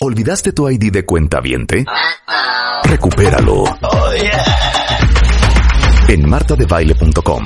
¿Olvidaste 0.00 0.52
tu 0.52 0.68
ID 0.68 0.92
de 0.92 1.04
cuenta 1.04 1.40
viente? 1.40 1.84
Recupéralo. 2.84 3.64
En 6.08 6.28
martadebaile.com. 6.28 7.44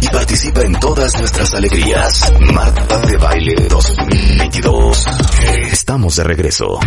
Y 0.00 0.08
participa 0.08 0.62
en 0.62 0.80
todas 0.80 1.18
nuestras 1.18 1.54
alegrías. 1.54 2.32
Marta 2.54 2.98
de 3.00 3.16
Baile 3.18 3.54
2022. 3.68 5.06
Estamos 5.70 6.16
de 6.16 6.24
regreso. 6.24 6.78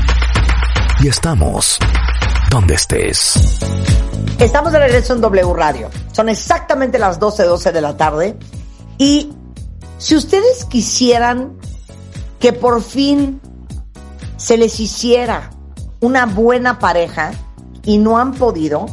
Y 1.02 1.08
estamos 1.08 1.78
donde 2.50 2.74
estés. 2.74 3.60
Estamos 4.40 4.74
de 4.74 4.80
regreso 4.80 5.14
en 5.14 5.22
W 5.22 5.54
Radio. 5.54 5.90
Son 6.12 6.30
exactamente 6.30 6.98
las 6.98 7.20
12:12 7.20 7.72
de 7.72 7.82
la 7.82 7.96
tarde. 7.96 8.38
Y 8.98 9.32
si 10.00 10.16
ustedes 10.16 10.66
quisieran 10.66 11.54
que 12.40 12.52
por 12.54 12.82
fin 12.82 13.40
se 14.44 14.58
les 14.58 14.78
hiciera 14.82 15.52
una 16.02 16.26
buena 16.26 16.78
pareja 16.78 17.32
y 17.86 17.98
no 17.98 18.18
han 18.18 18.34
podido, 18.34 18.88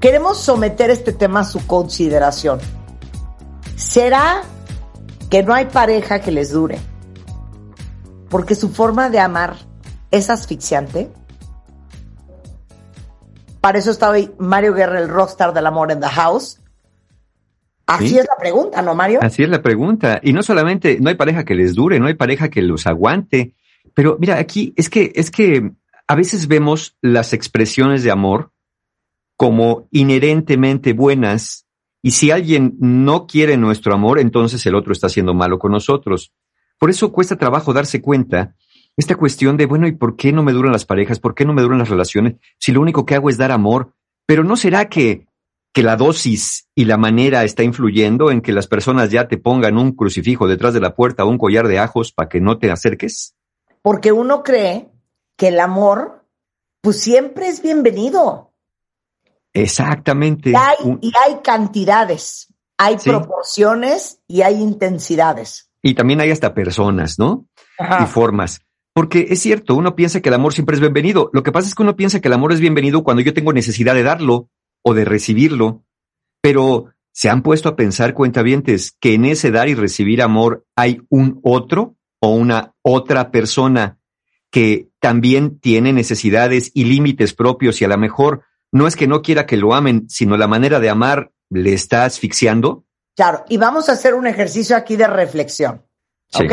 queremos 0.00 0.38
someter 0.40 0.88
este 0.88 1.12
tema 1.12 1.40
a 1.40 1.44
su 1.44 1.66
consideración. 1.66 2.58
¿Será 3.76 4.44
que 5.28 5.42
no 5.42 5.52
hay 5.52 5.66
pareja 5.66 6.20
que 6.20 6.30
les 6.32 6.52
dure? 6.52 6.78
Porque 8.30 8.54
su 8.54 8.70
forma 8.70 9.10
de 9.10 9.20
amar 9.20 9.56
es 10.10 10.30
asfixiante. 10.30 11.10
Para 13.60 13.76
eso 13.76 13.90
está 13.90 14.08
hoy 14.08 14.32
Mario 14.38 14.72
Guerra, 14.72 15.00
el 15.00 15.10
rockstar 15.10 15.52
del 15.52 15.66
amor 15.66 15.92
en 15.92 16.00
The 16.00 16.08
House. 16.08 16.62
Así 17.84 18.08
Sí. 18.08 18.18
es 18.18 18.26
la 18.26 18.38
pregunta, 18.38 18.80
¿no, 18.80 18.94
Mario? 18.94 19.18
Así 19.22 19.42
es 19.42 19.50
la 19.50 19.60
pregunta. 19.60 20.18
Y 20.22 20.32
no 20.32 20.42
solamente, 20.42 20.96
no 20.98 21.10
hay 21.10 21.14
pareja 21.14 21.44
que 21.44 21.54
les 21.54 21.74
dure, 21.74 22.00
no 22.00 22.06
hay 22.06 22.14
pareja 22.14 22.48
que 22.48 22.62
los 22.62 22.86
aguante. 22.86 23.52
Pero 23.94 24.16
mira, 24.20 24.38
aquí 24.38 24.72
es 24.76 24.90
que, 24.90 25.12
es 25.14 25.30
que 25.30 25.72
a 26.06 26.14
veces 26.14 26.48
vemos 26.48 26.96
las 27.00 27.32
expresiones 27.32 28.02
de 28.02 28.10
amor 28.10 28.52
como 29.36 29.88
inherentemente 29.90 30.92
buenas. 30.92 31.66
Y 32.02 32.12
si 32.12 32.30
alguien 32.30 32.76
no 32.78 33.26
quiere 33.26 33.56
nuestro 33.56 33.94
amor, 33.94 34.18
entonces 34.18 34.64
el 34.66 34.74
otro 34.74 34.92
está 34.92 35.08
haciendo 35.08 35.34
malo 35.34 35.58
con 35.58 35.72
nosotros. 35.72 36.32
Por 36.78 36.90
eso 36.90 37.12
cuesta 37.12 37.36
trabajo 37.36 37.72
darse 37.72 38.00
cuenta 38.00 38.54
esta 38.96 39.14
cuestión 39.16 39.56
de, 39.56 39.66
bueno, 39.66 39.86
¿y 39.86 39.92
por 39.92 40.16
qué 40.16 40.32
no 40.32 40.42
me 40.42 40.52
duran 40.52 40.72
las 40.72 40.86
parejas? 40.86 41.20
¿Por 41.20 41.34
qué 41.34 41.44
no 41.44 41.52
me 41.52 41.62
duran 41.62 41.78
las 41.78 41.90
relaciones? 41.90 42.36
Si 42.58 42.72
lo 42.72 42.80
único 42.80 43.04
que 43.04 43.14
hago 43.14 43.28
es 43.28 43.36
dar 43.36 43.52
amor. 43.52 43.92
Pero 44.26 44.42
¿no 44.42 44.56
será 44.56 44.88
que, 44.88 45.26
que 45.72 45.82
la 45.82 45.96
dosis 45.96 46.68
y 46.74 46.86
la 46.86 46.96
manera 46.96 47.44
está 47.44 47.62
influyendo 47.62 48.30
en 48.30 48.40
que 48.40 48.52
las 48.52 48.66
personas 48.66 49.10
ya 49.10 49.28
te 49.28 49.36
pongan 49.36 49.76
un 49.76 49.92
crucifijo 49.92 50.48
detrás 50.48 50.72
de 50.74 50.80
la 50.80 50.94
puerta 50.94 51.24
o 51.24 51.28
un 51.28 51.38
collar 51.38 51.68
de 51.68 51.78
ajos 51.78 52.12
para 52.12 52.28
que 52.28 52.40
no 52.40 52.58
te 52.58 52.70
acerques? 52.70 53.36
Porque 53.86 54.10
uno 54.10 54.42
cree 54.42 54.90
que 55.36 55.46
el 55.46 55.60
amor, 55.60 56.26
pues 56.80 57.00
siempre 57.00 57.46
es 57.46 57.62
bienvenido. 57.62 58.52
Exactamente. 59.52 60.50
Y 60.50 60.54
hay, 60.56 60.74
Un- 60.82 60.98
y 61.00 61.12
hay 61.24 61.36
cantidades, 61.44 62.52
hay 62.76 62.98
Sí. 62.98 63.08
proporciones 63.08 64.20
y 64.26 64.42
hay 64.42 64.54
intensidades. 64.60 65.70
y 65.82 65.94
también 65.94 66.20
hay 66.20 66.32
hasta 66.32 66.52
personas, 66.52 67.16
¿no? 67.16 67.46
y 67.78 67.82
Ajá. 67.84 68.06
formas. 68.06 68.60
Porque 68.92 69.26
es 69.30 69.40
cierto, 69.40 69.76
uno 69.76 69.94
piensa 69.94 70.20
que 70.20 70.30
el 70.30 70.34
amor 70.34 70.52
siempre 70.52 70.74
es 70.74 70.80
bienvenido. 70.80 71.30
Lo 71.32 71.44
que 71.44 71.52
pasa 71.52 71.68
es 71.68 71.76
que 71.76 71.82
uno 71.84 71.94
piensa 71.94 72.18
que 72.20 72.26
el 72.26 72.34
amor 72.34 72.52
es 72.52 72.58
bienvenido 72.58 73.04
cuando 73.04 73.22
yo 73.22 73.32
tengo 73.34 73.52
necesidad 73.52 73.94
de 73.94 74.02
darlo 74.02 74.48
o 74.82 74.94
de 74.94 75.04
recibirlo. 75.04 75.84
Pero 76.40 76.86
se 77.12 77.28
han 77.30 77.44
puesto 77.44 77.68
a 77.68 77.76
pensar, 77.76 78.14
cuentavientes, 78.14 78.96
que 78.98 79.14
en 79.14 79.26
ese 79.26 79.52
dar 79.52 79.68
y 79.68 79.74
recibir 79.76 80.22
amor 80.22 80.66
hay 80.74 81.02
un 81.08 81.38
otro 81.44 81.95
o 82.20 82.30
una 82.30 82.74
otra 82.82 83.30
persona 83.30 83.98
que 84.50 84.88
también 85.00 85.58
tiene 85.60 85.92
necesidades 85.92 86.70
y 86.74 86.84
límites 86.84 87.34
propios 87.34 87.80
y 87.80 87.84
a 87.84 87.88
lo 87.88 87.98
mejor 87.98 88.42
no 88.72 88.86
es 88.86 88.96
que 88.96 89.06
no 89.06 89.22
quiera 89.22 89.46
que 89.46 89.56
lo 89.56 89.74
amen, 89.74 90.08
sino 90.08 90.36
la 90.36 90.48
manera 90.48 90.80
de 90.80 90.90
amar 90.90 91.32
le 91.50 91.72
está 91.72 92.04
asfixiando. 92.04 92.84
Claro, 93.14 93.44
y 93.48 93.56
vamos 93.56 93.88
a 93.88 93.92
hacer 93.92 94.14
un 94.14 94.26
ejercicio 94.26 94.76
aquí 94.76 94.96
de 94.96 95.06
reflexión. 95.06 95.84
Sí. 96.28 96.44
¿Ok? 96.44 96.52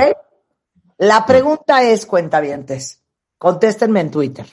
La 0.97 1.25
pregunta 1.25 1.84
es, 1.84 2.06
cuentavientes, 2.06 3.03
contéstenme 3.38 4.01
en 4.01 4.12
Twitter. 4.12 4.45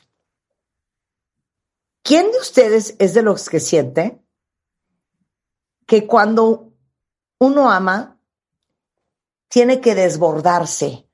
¿Quién 2.03 2.31
de 2.31 2.39
ustedes 2.39 2.97
es 2.99 3.15
de 3.15 3.23
los 3.23 3.49
que 3.49 3.61
siente 3.61 4.21
que 5.87 6.07
cuando 6.07 6.73
uno 7.39 7.71
ama, 7.71 8.20
tiene 9.51 9.81
que 9.81 9.95
desbordarse, 9.95 11.07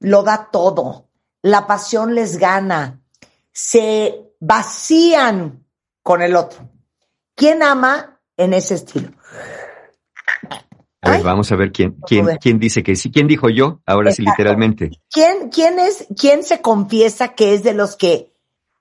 lo 0.00 0.24
da 0.24 0.48
todo, 0.50 1.08
la 1.42 1.66
pasión 1.66 2.14
les 2.14 2.38
gana, 2.38 3.02
se 3.52 4.32
vacían 4.40 5.64
con 6.02 6.22
el 6.22 6.34
otro? 6.34 6.68
¿Quién 7.36 7.62
ama 7.62 8.18
en 8.36 8.54
ese 8.54 8.74
estilo? 8.74 9.10
A 11.02 11.10
ver, 11.10 11.18
Ay. 11.18 11.22
vamos 11.22 11.52
a 11.52 11.56
ver 11.56 11.70
quién, 11.70 11.96
quién, 12.06 12.26
quién 12.40 12.58
dice 12.58 12.82
que 12.82 12.96
sí. 12.96 13.10
¿Quién 13.10 13.26
dijo 13.26 13.48
yo? 13.50 13.80
Ahora 13.86 14.12
sí, 14.12 14.22
literalmente. 14.22 14.90
¿Quién, 15.10 15.50
quién 15.50 15.78
es, 15.78 16.06
quién 16.16 16.44
se 16.44 16.60
confiesa 16.60 17.34
que 17.34 17.54
es 17.54 17.62
de 17.62 17.74
los 17.74 17.96
que 17.96 18.32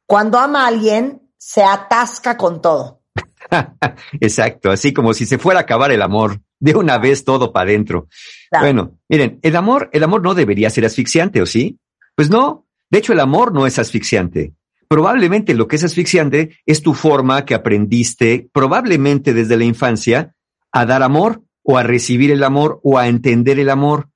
cuando 0.06 0.38
ama 0.38 0.64
a 0.64 0.68
alguien 0.68 1.30
se 1.38 1.64
atasca 1.64 2.38
con 2.38 2.62
todo? 2.62 3.02
Exacto, 4.22 4.70
así 4.70 4.94
como 4.94 5.14
si 5.14 5.26
se 5.26 5.38
fuera 5.38 5.60
a 5.60 5.64
acabar 5.64 5.92
el 5.92 6.02
amor, 6.02 6.40
de 6.62 6.76
una 6.76 6.98
vez 7.00 7.26
todo 7.26 7.52
para 7.52 7.70
adentro. 7.70 8.08
Claro. 8.50 8.66
Bueno, 8.66 9.00
miren, 9.10 9.40
el 9.42 9.56
amor, 9.58 9.90
el 9.92 10.04
amor 10.04 10.22
no 10.22 10.34
debería 10.34 10.70
ser 10.70 10.86
asfixiante, 10.86 11.42
¿o 11.42 11.46
sí? 11.46 11.80
Pues 12.16 12.30
no. 12.30 12.66
De 12.90 13.00
hecho, 13.00 13.14
el 13.14 13.20
amor 13.20 13.54
no 13.54 13.66
es 13.68 13.80
asfixiante. 13.80 14.54
Probablemente 14.88 15.54
lo 15.54 15.68
que 15.68 15.78
es 15.78 15.84
asfixiante 15.84 16.58
es 16.66 16.82
tu 16.82 16.94
forma 16.94 17.46
que 17.46 17.56
aprendiste, 17.56 18.50
probablemente 18.54 19.34
desde 19.34 19.58
la 19.58 19.66
infancia, 19.66 20.36
a 20.72 20.86
dar 20.86 21.02
amor 21.02 21.42
o 21.64 21.78
a 21.78 21.84
recibir 21.84 22.32
el 22.32 22.44
amor 22.44 22.80
o 22.84 22.98
a 22.98 23.08
entender 23.08 23.60
el 23.60 23.70
amor. 23.70 24.10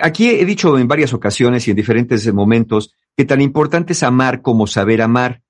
Aquí 0.00 0.30
he 0.30 0.44
dicho 0.44 0.78
en 0.78 0.88
varias 0.88 1.12
ocasiones 1.12 1.66
y 1.66 1.72
en 1.72 1.76
diferentes 1.76 2.32
momentos 2.32 2.94
que 3.16 3.24
tan 3.24 3.42
importante 3.42 3.92
es 3.92 4.02
amar 4.02 4.40
como 4.40 4.66
saber 4.66 5.02
amar. 5.02 5.42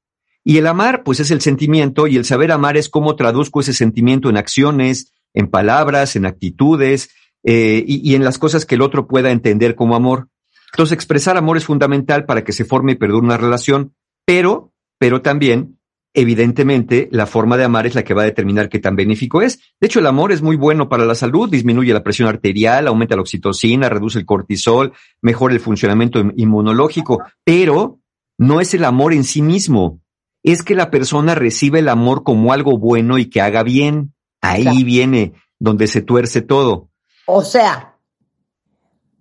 Y 0.42 0.58
el 0.58 0.66
amar, 0.66 1.03
pues 1.03 1.20
es 1.20 1.30
el 1.30 1.41
sentimiento, 1.41 2.06
y 2.06 2.16
el 2.16 2.24
saber 2.24 2.53
amar 2.53 2.76
es 2.76 2.88
cómo 2.88 3.16
traduzco 3.16 3.60
ese 3.60 3.72
sentimiento 3.72 4.30
en 4.30 4.36
acciones, 4.36 5.12
en 5.36 5.47
palabras, 5.47 6.16
en 6.16 6.26
actitudes, 6.26 7.10
eh, 7.44 7.84
y, 7.86 8.10
y 8.10 8.16
en 8.16 8.24
las 8.24 8.38
cosas 8.38 8.66
que 8.66 8.74
el 8.74 8.82
otro 8.82 9.06
pueda 9.06 9.30
entender 9.30 9.76
como 9.76 9.94
amor. 9.94 10.26
Entonces, 10.72 10.94
expresar 10.94 11.36
amor 11.36 11.56
es 11.56 11.64
fundamental 11.64 12.24
para 12.26 12.42
que 12.42 12.52
se 12.52 12.64
forme 12.64 12.92
y 12.92 12.97
perdure 12.97 13.24
una 13.24 13.36
relación, 13.36 13.94
pero, 14.26 14.72
pero 14.98 15.22
también, 15.22 15.78
evidentemente, 16.12 17.08
la 17.12 17.26
forma 17.26 17.56
de 17.56 17.64
amar 17.64 17.86
es 17.86 17.94
la 17.94 18.02
que 18.02 18.14
va 18.14 18.22
a 18.22 18.24
determinar 18.24 18.69
qué 18.69 18.78
tan 18.80 18.97
benéfico 18.97 19.42
es. 19.42 19.60
De 19.80 19.86
hecho, 19.86 20.00
el 20.00 20.06
amor 20.06 20.32
es 20.32 20.42
muy 20.42 20.56
bueno 20.56 20.88
para 20.88 21.04
la 21.04 21.14
salud, 21.14 21.48
disminuye 21.48 21.92
la 21.92 22.03
presión 22.03 22.28
arterial, 22.28 22.88
aumenta 22.88 23.14
la 23.14 23.20
oxitocina, 23.22 23.88
reduce 23.88 24.18
el 24.18 24.26
cortisol, 24.26 24.92
mejora 25.22 25.54
el 25.54 25.60
funcionamiento 25.60 26.18
in- 26.18 26.32
inmunológico, 26.36 27.22
pero 27.44 28.00
no 28.39 28.60
es 28.60 28.74
el 28.74 28.84
amor 28.84 29.12
en 29.12 29.24
sí 29.24 29.41
mismo, 29.41 30.00
es 30.42 30.62
que 30.62 30.74
la 30.74 30.91
persona 30.91 31.34
recibe 31.34 31.78
el 31.78 31.89
amor 31.89 32.22
como 32.22 32.53
algo 32.53 32.77
bueno 32.77 33.18
y 33.18 33.27
que 33.30 33.41
haga 33.41 33.62
bien. 33.62 34.15
Ahí 34.41 34.62
Claro. 34.62 34.78
viene 34.84 35.33
donde 35.59 35.86
se 35.86 36.03
tuerce 36.03 36.42
todo. 36.42 36.88
O 37.27 37.42
sea, 37.42 37.97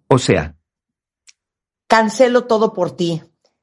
O 0.07 0.19
sea, 0.19 0.55
cancelo 1.87 2.45
todo 2.45 2.73
por 2.73 2.91
ti. 2.95 3.21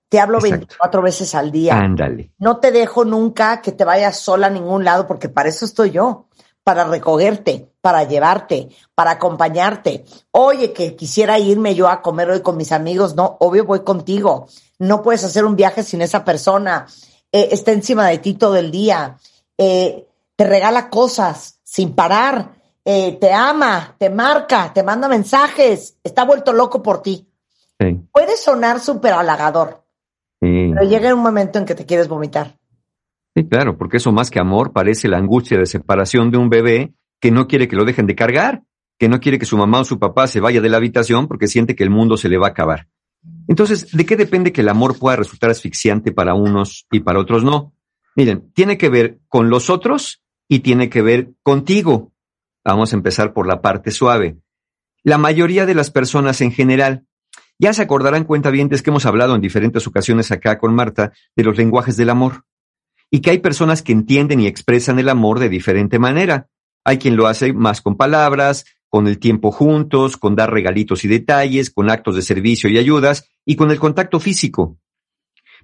Te 0.09 0.21
hablo 0.21 0.39
Exacto. 0.39 0.67
24 0.67 1.03
veces 1.03 1.35
al 1.35 1.51
día. 1.53 1.75
ándale. 1.79 2.33
No 2.39 2.59
te 2.59 2.71
dejo 2.71 3.05
nunca 3.05 3.63
que 3.63 3.73
te 3.73 3.85
vayas 3.85 4.19
sola 4.19 4.49
a 4.49 4.51
ningún 4.51 4.85
lado 4.85 5.07
porque 5.07 5.29
para 5.29 5.49
eso 5.49 5.65
estoy 5.65 5.91
yo, 5.93 6.27
para 6.65 6.85
recogerte, 6.85 7.73
para 7.81 8.05
llevarte, 8.05 8.69
para 8.95 9.13
acompañarte. 9.13 10.05
Oye, 10.33 10.73
que 10.73 10.95
quisiera 10.97 11.39
irme 11.39 11.75
yo 11.75 11.89
a 11.89 12.03
comer 12.03 12.29
hoy 12.31 12.41
con 12.43 12.57
mis 12.57 12.73
amigos, 12.73 13.15
no, 13.17 13.37
obvio 13.41 13.65
voy 13.65 13.81
contigo. 13.81 14.49
No 14.79 15.03
puedes 15.03 15.25
hacer 15.25 15.45
un 15.45 15.57
viaje 15.57 15.83
sin 15.83 16.03
esa 16.03 16.25
persona. 16.25 16.87
Eh, 17.31 17.49
está 17.53 17.73
encima 17.73 18.07
de 18.09 18.19
ti 18.19 18.35
todo 18.35 18.57
el 18.57 18.71
día. 18.71 19.17
Eh, 19.57 20.07
te 20.37 20.45
regala 20.45 20.89
cosas 20.91 21.61
sin 21.65 21.95
parar. 21.95 22.61
Eh, 22.85 23.17
te 23.21 23.33
ama, 23.33 23.95
te 23.99 24.11
marca, 24.11 24.73
te 24.73 24.83
manda 24.83 25.09
mensajes. 25.09 25.99
Está 26.03 26.25
vuelto 26.25 26.53
loco 26.53 26.83
por 26.83 27.03
ti. 27.03 27.29
Sí, 27.79 28.01
Puede 28.13 28.37
sonar 28.37 28.81
súper 28.81 29.13
halagador, 29.13 29.85
sí. 30.41 30.71
Pero 30.75 30.89
llega 30.89 31.15
un 31.15 31.23
momento 31.23 31.59
en 31.59 31.65
que 31.65 31.75
te 31.75 31.87
quieres 31.87 32.09
vomitar. 32.09 32.59
Sí, 33.35 33.49
claro, 33.49 33.79
porque 33.79 33.97
eso 33.97 34.13
más 34.13 34.31
que 34.31 34.41
amor 34.41 34.73
parece 34.73 35.09
la 35.09 35.19
angustia 35.19 35.59
de 35.59 35.67
separación 35.67 36.31
de 36.31 36.39
un 36.39 36.51
bebé 36.51 36.95
que 37.19 37.31
no 37.31 37.47
quiere 37.47 37.67
que 37.67 37.77
lo 37.77 37.85
dejen 37.85 38.07
de 38.07 38.15
cargar, 38.15 38.63
que 38.99 39.09
no 39.09 39.21
quiere 39.21 39.39
que 39.39 39.47
su 39.47 39.57
mamá 39.57 39.81
o 39.81 39.85
su 39.85 39.99
papá 39.99 40.27
se 40.27 40.41
vaya 40.41 40.61
de 40.61 40.69
la 40.69 40.77
habitación 40.77 41.29
porque 41.29 41.47
siente 41.47 41.75
que 41.75 41.83
el 41.83 41.91
mundo 41.91 42.17
se 42.17 42.29
le 42.29 42.39
va 42.39 42.49
a 42.49 42.51
acabar. 42.51 42.89
Entonces, 43.49 43.91
¿de 43.91 44.05
qué 44.05 44.17
depende 44.17 44.53
que 44.53 44.61
el 44.61 44.69
amor 44.69 44.99
pueda 44.99 45.17
resultar 45.17 45.51
asfixiante 45.51 46.13
para 46.13 46.35
unos 46.35 46.87
y 46.91 47.01
para 47.01 47.21
otros 47.21 47.43
no? 47.43 47.73
Miren, 48.15 48.53
tiene 48.53 48.77
que 48.77 48.91
ver 48.91 49.21
con 49.29 49.49
los 49.49 49.71
otros 49.71 50.22
y 50.53 50.61
tiene 50.61 50.91
que 50.91 51.01
ver 51.01 51.31
contigo. 51.43 52.13
Vamos 52.63 52.93
a 52.93 52.97
empezar 52.97 53.33
por 53.33 53.47
la 53.47 53.63
parte 53.63 53.91
suave. 53.91 54.37
La 55.03 55.17
mayoría 55.17 55.65
de 55.65 55.75
las 55.75 55.91
personas 55.91 56.43
en 56.43 56.53
general, 56.53 57.07
ya 57.59 57.73
se 57.73 57.81
acordarán 57.81 58.25
cuenta 58.25 58.51
es 58.51 58.83
que 58.83 58.91
hemos 58.91 59.07
hablado 59.07 59.35
en 59.35 59.41
diferentes 59.41 59.87
ocasiones 59.87 60.31
acá 60.31 60.59
con 60.59 60.75
Marta 60.75 61.15
de 61.35 61.43
los 61.43 61.57
lenguajes 61.57 61.97
del 61.97 62.11
amor 62.11 62.45
y 63.11 63.21
que 63.21 63.31
hay 63.31 63.39
personas 63.39 63.81
que 63.81 63.93
entienden 63.93 64.41
y 64.41 64.47
expresan 64.47 64.99
el 64.99 65.09
amor 65.09 65.39
de 65.39 65.49
diferente 65.49 65.99
manera. 65.99 66.51
Hay 66.85 66.99
quien 66.99 67.17
lo 67.17 67.29
hace 67.29 67.55
más 67.55 67.81
con 67.81 67.97
palabras, 67.97 68.67
con 68.91 69.07
el 69.07 69.19
tiempo 69.19 69.53
juntos, 69.53 70.19
con 70.19 70.37
dar 70.37 70.53
regalitos 70.53 71.03
y 71.07 71.09
detalles, 71.09 71.71
con 71.71 71.89
actos 71.89 72.15
de 72.15 72.21
servicio 72.21 72.69
y 72.69 72.77
ayudas 72.77 73.31
y 73.47 73.57
con 73.57 73.71
el 73.71 73.79
contacto 73.79 74.21
físico. 74.21 74.77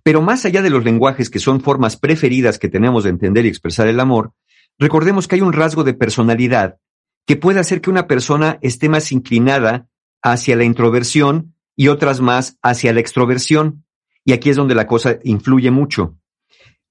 Pero 0.03 0.23
más 0.23 0.47
allá 0.47 0.63
de 0.63 0.71
los 0.71 0.83
lenguajes 0.83 1.29
que 1.29 1.41
son 1.41 1.61
formas 1.61 1.99
preferidas 1.99 2.59
que 2.59 2.71
tenemos 2.71 3.05
de 3.05 3.11
entender 3.11 3.45
y 3.45 3.49
expresar 3.49 3.87
el 3.87 4.01
amor, 4.01 4.33
recordemos 4.79 5.27
que 5.27 5.37
hay 5.37 5.41
un 5.41 5.53
rasgo 5.53 5.85
de 5.85 5.95
personalidad 5.95 6.79
que 7.27 7.37
puede 7.37 7.61
hacer 7.61 7.81
que 7.81 7.91
una 7.91 8.07
persona 8.07 8.59
esté 8.63 8.89
más 8.89 9.13
inclinada 9.13 9.89
hacia 10.23 10.57
la 10.57 10.65
introversión 10.65 11.55
y 11.77 11.89
otras 11.89 12.21
más 12.21 12.59
hacia 12.63 12.93
la 12.93 13.01
extroversión. 13.01 13.85
Y 14.25 14.33
aquí 14.33 14.51
es 14.51 14.57
donde 14.57 14.75
la 14.75 14.87
cosa 14.87 15.19
influye 15.25 15.71
mucho. 15.71 16.17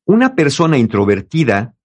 Una 0.05 0.35
persona 0.35 0.77
introvertida 0.77 1.75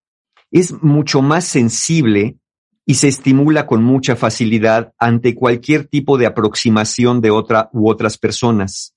es 0.51 0.83
mucho 0.83 1.23
más 1.23 1.45
sensible 1.45 2.39
y 2.85 2.95
se 2.95 3.09
estimula 3.09 3.67
con 3.67 3.83
mucha 3.83 4.17
facilidad 4.17 4.93
ante 4.99 5.35
cualquier 5.35 5.87
tipo 5.87 6.19
de 6.19 6.27
aproximación 6.27 7.21
de 7.21 7.31
otra 7.31 7.71
u 7.73 7.89
otras 7.89 8.19
personas. 8.19 8.95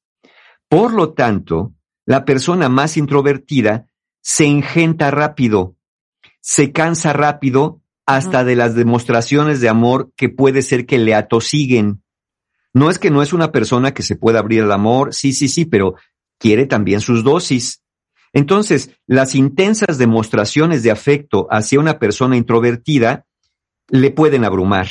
Por 0.67 0.93
lo 0.93 1.13
tanto, 1.13 1.73
la 2.05 2.25
persona 2.25 2.69
más 2.69 2.97
introvertida 2.97 3.87
se 4.21 4.45
ingenta 4.45 5.11
rápido, 5.11 5.74
se 6.47 6.71
cansa 6.71 7.11
rápido 7.11 7.81
hasta 8.05 8.43
de 8.43 8.55
las 8.55 8.75
demostraciones 8.75 9.61
de 9.61 9.67
amor 9.67 10.11
que 10.15 10.29
puede 10.29 10.61
ser 10.61 10.85
que 10.85 10.99
le 10.99 11.15
atosiguen. 11.15 12.03
No 12.71 12.91
es 12.91 12.99
que 12.99 13.09
no 13.09 13.23
es 13.23 13.33
una 13.33 13.51
persona 13.51 13.95
que 13.95 14.03
se 14.03 14.15
pueda 14.15 14.39
abrir 14.39 14.61
al 14.61 14.71
amor, 14.71 15.15
sí, 15.15 15.33
sí, 15.33 15.47
sí, 15.47 15.65
pero 15.65 15.95
quiere 16.37 16.67
también 16.67 17.01
sus 17.01 17.23
dosis. 17.23 17.81
Entonces, 18.31 18.91
las 19.07 19.33
intensas 19.33 19.97
demostraciones 19.97 20.83
de 20.83 20.91
afecto 20.91 21.47
hacia 21.49 21.79
una 21.79 21.97
persona 21.97 22.37
introvertida 22.37 23.25
le 23.89 24.11
pueden 24.11 24.45
abrumar. 24.45 24.87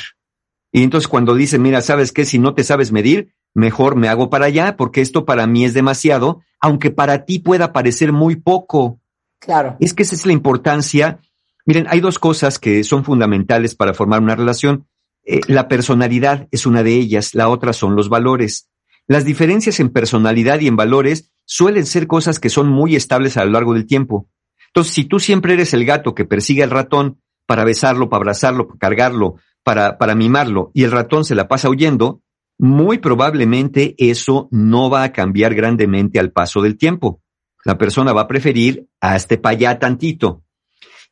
Y 0.73 0.83
entonces 0.83 1.07
cuando 1.07 1.35
dice, 1.35 1.57
mira, 1.57 1.79
¿sabes 1.79 2.11
qué? 2.11 2.25
Si 2.25 2.37
no 2.37 2.53
te 2.53 2.65
sabes 2.65 2.91
medir, 2.91 3.33
mejor 3.53 3.95
me 3.95 4.09
hago 4.09 4.29
para 4.29 4.47
allá 4.47 4.75
porque 4.75 4.99
esto 4.99 5.23
para 5.23 5.47
mí 5.47 5.63
es 5.63 5.73
demasiado, 5.73 6.41
aunque 6.59 6.91
para 6.91 7.23
ti 7.23 7.39
pueda 7.39 7.71
parecer 7.71 8.11
muy 8.11 8.35
poco. 8.35 8.99
Claro. 9.39 9.77
Es 9.79 9.93
que 9.93 10.03
esa 10.03 10.15
es 10.15 10.25
la 10.25 10.33
importancia. 10.33 11.21
Miren, 11.65 11.87
hay 11.89 11.99
dos 11.99 12.19
cosas 12.19 12.59
que 12.59 12.83
son 12.83 13.03
fundamentales 13.03 13.75
para 13.75 13.93
formar 13.93 14.21
una 14.21 14.35
relación. 14.35 14.87
Eh, 15.25 15.41
la 15.47 15.67
personalidad 15.67 16.47
es 16.51 16.65
una 16.65 16.83
de 16.83 16.93
ellas, 16.93 17.33
la 17.33 17.49
otra 17.49 17.73
son 17.73 17.95
los 17.95 18.07
valores. 18.09 18.69
Las 19.07 19.25
diferencias 19.25 19.79
en 19.79 19.89
personalidad 19.89 20.59
y 20.59 20.67
en 20.67 20.75
valores 20.75 21.31
suelen 21.45 21.85
ser 21.85 22.07
cosas 22.07 22.39
que 22.39 22.49
son 22.49 22.69
muy 22.69 22.95
estables 22.95 23.37
a 23.37 23.45
lo 23.45 23.51
largo 23.51 23.73
del 23.73 23.87
tiempo. 23.87 24.29
Entonces, 24.67 24.93
si 24.93 25.05
tú 25.05 25.19
siempre 25.19 25.53
eres 25.53 25.73
el 25.73 25.85
gato 25.85 26.13
que 26.13 26.25
persigue 26.25 26.63
al 26.63 26.69
ratón 26.69 27.19
para 27.47 27.63
besarlo, 27.63 28.09
para 28.09 28.19
abrazarlo, 28.21 28.67
para 28.67 28.79
cargarlo, 28.79 29.35
para, 29.63 29.97
para 29.97 30.15
mimarlo, 30.15 30.71
y 30.73 30.83
el 30.83 30.91
ratón 30.91 31.25
se 31.25 31.35
la 31.35 31.47
pasa 31.47 31.69
huyendo, 31.69 32.21
muy 32.57 32.99
probablemente 32.99 33.95
eso 33.97 34.47
no 34.51 34.89
va 34.89 35.03
a 35.03 35.11
cambiar 35.11 35.55
grandemente 35.55 36.19
al 36.19 36.31
paso 36.31 36.61
del 36.61 36.77
tiempo. 36.77 37.21
La 37.63 37.77
persona 37.77 38.13
va 38.13 38.21
a 38.21 38.27
preferir 38.27 38.87
hasta 39.01 39.41
para 39.41 39.55
allá 39.55 39.79
tantito. 39.79 40.44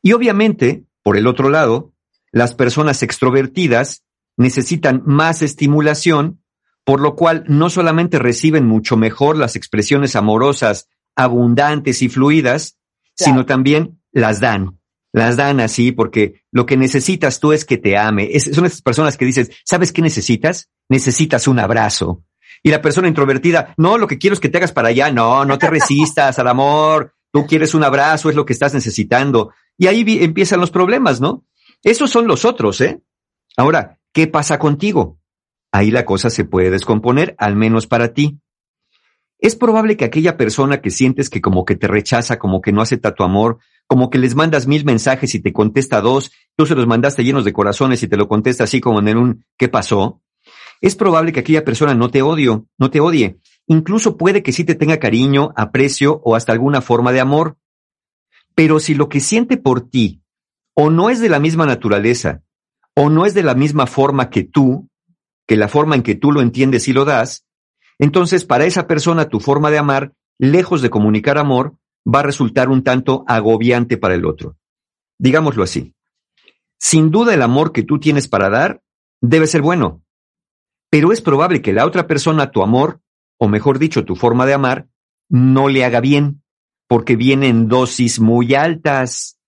Y 0.04 0.12
obviamente, 0.12 0.84
por 1.02 1.16
el 1.16 1.26
otro 1.26 1.48
lado, 1.48 1.94
las 2.30 2.54
personas 2.54 3.02
extrovertidas 3.02 4.04
necesitan 4.36 5.02
más 5.04 5.42
estimulación 5.42 6.44
por 6.84 7.00
lo 7.00 7.16
cual 7.16 7.44
no 7.48 7.70
solamente 7.70 8.18
reciben 8.18 8.66
mucho 8.66 8.96
mejor 8.96 9.38
las 9.38 9.56
expresiones 9.56 10.16
amorosas 10.16 10.88
abundantes 11.16 12.02
y 12.02 12.08
fluidas, 12.08 12.76
sino 13.14 13.46
también 13.46 14.02
las 14.12 14.40
dan. 14.40 14.78
Las 15.12 15.36
dan 15.36 15.60
así 15.60 15.92
porque 15.92 16.42
lo 16.50 16.66
que 16.66 16.76
necesitas 16.76 17.40
tú 17.40 17.52
es 17.52 17.64
que 17.64 17.78
te 17.78 17.96
ame. 17.96 18.38
son 18.40 18.66
esas 18.66 18.82
personas 18.82 19.16
que 19.16 19.24
dices, 19.24 19.50
¿sabes 19.64 19.92
qué 19.92 20.02
necesitas? 20.02 20.68
Necesitas 20.88 21.48
un 21.48 21.58
abrazo. 21.58 22.24
Y 22.62 22.70
la 22.70 22.82
persona 22.82 23.08
introvertida, 23.08 23.74
no, 23.76 23.96
lo 23.96 24.06
que 24.06 24.18
quiero 24.18 24.34
es 24.34 24.40
que 24.40 24.48
te 24.48 24.58
hagas 24.58 24.72
para 24.72 24.88
allá. 24.88 25.10
No, 25.10 25.44
no 25.44 25.56
te 25.56 25.70
resistas 25.70 26.38
al 26.38 26.48
amor. 26.48 27.14
Tú 27.32 27.46
quieres 27.46 27.74
un 27.74 27.84
abrazo, 27.84 28.28
es 28.28 28.36
lo 28.36 28.44
que 28.44 28.52
estás 28.52 28.74
necesitando. 28.74 29.52
Y 29.76 29.86
ahí 29.86 30.04
empiezan 30.22 30.60
los 30.60 30.70
problemas, 30.70 31.20
¿no? 31.20 31.44
Esos 31.82 32.10
son 32.10 32.26
los 32.26 32.44
otros, 32.44 32.80
¿eh? 32.80 33.02
Ahora, 33.56 33.98
¿qué 34.12 34.26
pasa 34.26 34.58
contigo? 34.58 35.18
ahí 35.74 35.90
la 35.90 36.04
cosa 36.04 36.30
se 36.30 36.44
puede 36.44 36.70
descomponer, 36.70 37.34
al 37.36 37.56
menos 37.56 37.88
para 37.88 38.14
ti. 38.14 38.38
Es 39.40 39.56
probable 39.56 39.96
que 39.96 40.04
aquella 40.04 40.36
persona 40.36 40.80
que 40.80 40.90
sientes 40.90 41.28
que 41.28 41.40
como 41.40 41.64
que 41.64 41.74
te 41.74 41.88
rechaza, 41.88 42.38
como 42.38 42.60
que 42.60 42.70
no 42.70 42.80
acepta 42.80 43.16
tu 43.16 43.24
amor, 43.24 43.58
como 43.88 44.08
que 44.08 44.18
les 44.18 44.36
mandas 44.36 44.68
mil 44.68 44.84
mensajes 44.84 45.34
y 45.34 45.40
te 45.40 45.52
contesta 45.52 46.00
dos, 46.00 46.30
tú 46.56 46.64
se 46.64 46.76
los 46.76 46.86
mandaste 46.86 47.24
llenos 47.24 47.44
de 47.44 47.52
corazones 47.52 48.04
y 48.04 48.08
te 48.08 48.16
lo 48.16 48.28
contesta 48.28 48.62
así 48.62 48.80
como 48.80 49.00
en 49.00 49.18
un 49.18 49.44
¿qué 49.58 49.68
pasó? 49.68 50.22
Es 50.80 50.94
probable 50.94 51.32
que 51.32 51.40
aquella 51.40 51.64
persona 51.64 51.92
no 51.92 52.08
te 52.08 52.22
odio, 52.22 52.68
no 52.78 52.90
te 52.90 53.00
odie. 53.00 53.40
Incluso 53.66 54.16
puede 54.16 54.44
que 54.44 54.52
sí 54.52 54.62
te 54.62 54.76
tenga 54.76 55.00
cariño, 55.00 55.52
aprecio 55.56 56.20
o 56.24 56.36
hasta 56.36 56.52
alguna 56.52 56.82
forma 56.82 57.10
de 57.10 57.18
amor. 57.18 57.56
Pero 58.54 58.78
si 58.78 58.94
lo 58.94 59.08
que 59.08 59.20
siente 59.20 59.56
por 59.56 59.88
ti 59.88 60.22
o 60.74 60.90
no 60.90 61.10
es 61.10 61.20
de 61.20 61.28
la 61.28 61.38
misma 61.38 61.66
naturaleza, 61.66 62.42
o 62.96 63.10
no 63.10 63.26
es 63.26 63.34
de 63.34 63.42
la 63.42 63.54
misma 63.54 63.86
forma 63.86 64.30
que 64.30 64.44
tú, 64.44 64.88
que 65.46 65.56
la 65.56 65.68
forma 65.68 65.94
en 65.94 66.02
que 66.02 66.14
tú 66.14 66.32
lo 66.32 66.40
entiendes 66.40 66.88
y 66.88 66.92
lo 66.92 67.04
das, 67.04 67.46
entonces 67.98 68.44
para 68.44 68.64
esa 68.64 68.86
persona 68.86 69.28
tu 69.28 69.40
forma 69.40 69.70
de 69.70 69.78
amar, 69.78 70.12
lejos 70.38 70.82
de 70.82 70.90
comunicar 70.90 71.38
amor, 71.38 71.76
va 72.06 72.20
a 72.20 72.24
resultar 72.24 72.68
un 72.68 72.82
tanto 72.82 73.24
agobiante 73.26 73.96
para 73.96 74.14
el 74.14 74.26
otro. 74.26 74.56
Digámoslo 75.18 75.62
así. 75.62 75.94
Sin 76.78 77.10
duda 77.10 77.34
el 77.34 77.42
amor 77.42 77.72
que 77.72 77.82
tú 77.82 77.98
tienes 77.98 78.28
para 78.28 78.50
dar 78.50 78.82
debe 79.20 79.46
ser 79.46 79.62
bueno, 79.62 80.02
pero 80.94 81.10
es 81.10 81.20
probable 81.20 81.60
que 81.60 81.72
la 81.72 81.86
otra 81.86 82.06
persona 82.06 82.52
tu 82.52 82.62
amor, 82.62 83.00
o 83.38 83.48
mejor 83.48 83.80
dicho, 83.80 84.04
tu 84.04 84.14
forma 84.14 84.46
de 84.46 84.54
amar, 84.54 84.86
no 85.28 85.68
le 85.68 85.84
haga 85.84 86.00
bien, 86.00 86.43
porque 86.88 87.16
viene 87.16 87.48
en 87.48 87.68
dosis 87.68 88.20
muy 88.20 88.54
altas. 88.54 89.38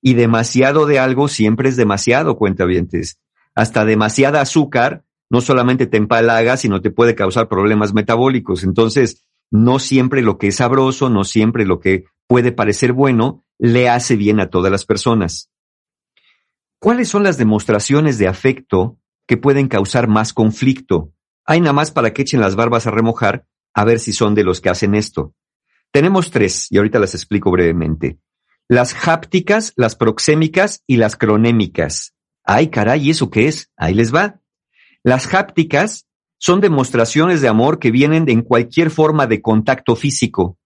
Y 0.00 0.14
demasiado 0.14 0.86
de 0.86 0.98
algo 0.98 1.28
siempre 1.28 1.68
es 1.68 1.76
demasiado, 1.76 2.36
cuentavientes. 2.36 3.18
Hasta 3.54 3.84
demasiada 3.84 4.40
azúcar 4.40 5.04
no 5.28 5.40
solamente 5.40 5.86
te 5.86 5.96
empalaga, 5.96 6.56
sino 6.56 6.80
te 6.80 6.90
puede 6.90 7.14
causar 7.14 7.48
problemas 7.48 7.92
metabólicos. 7.92 8.62
Entonces, 8.62 9.26
no 9.50 9.78
siempre 9.78 10.22
lo 10.22 10.38
que 10.38 10.48
es 10.48 10.56
sabroso, 10.56 11.10
no 11.10 11.24
siempre 11.24 11.64
lo 11.64 11.80
que 11.80 12.04
puede 12.26 12.52
parecer 12.52 12.92
bueno, 12.92 13.44
le 13.58 13.88
hace 13.88 14.16
bien 14.16 14.40
a 14.40 14.50
todas 14.50 14.70
las 14.70 14.84
personas. 14.84 15.50
¿Cuáles 16.78 17.08
son 17.08 17.22
las 17.22 17.38
demostraciones 17.38 18.18
de 18.18 18.28
afecto 18.28 18.98
que 19.26 19.36
pueden 19.36 19.68
causar 19.68 20.08
más 20.08 20.32
conflicto? 20.32 21.12
Hay 21.44 21.60
nada 21.60 21.72
más 21.72 21.90
para 21.90 22.12
que 22.12 22.22
echen 22.22 22.40
las 22.40 22.56
barbas 22.56 22.86
a 22.86 22.90
remojar 22.90 23.46
a 23.72 23.84
ver 23.84 23.98
si 23.98 24.12
son 24.12 24.34
de 24.34 24.44
los 24.44 24.60
que 24.60 24.68
hacen 24.68 24.94
esto. 24.94 25.34
Tenemos 25.96 26.30
tres, 26.30 26.66
y 26.68 26.76
ahorita 26.76 26.98
las 26.98 27.14
explico 27.14 27.50
brevemente. 27.50 28.18
Las 28.68 29.08
hápticas, 29.08 29.72
las 29.76 29.96
proxémicas 29.96 30.82
y 30.86 30.98
las 30.98 31.16
cronémicas. 31.16 32.14
Ay, 32.44 32.68
caray, 32.68 33.06
¿y 33.06 33.10
eso 33.12 33.30
qué 33.30 33.48
es? 33.48 33.70
Ahí 33.78 33.94
les 33.94 34.14
va. 34.14 34.42
Las 35.02 35.32
hápticas 35.32 36.06
son 36.36 36.60
demostraciones 36.60 37.40
de 37.40 37.48
amor 37.48 37.78
que 37.78 37.90
vienen 37.90 38.28
en 38.28 38.42
cualquier 38.42 38.90
forma 38.90 39.26
de 39.26 39.40
contacto 39.40 39.96
físico. 39.96 40.58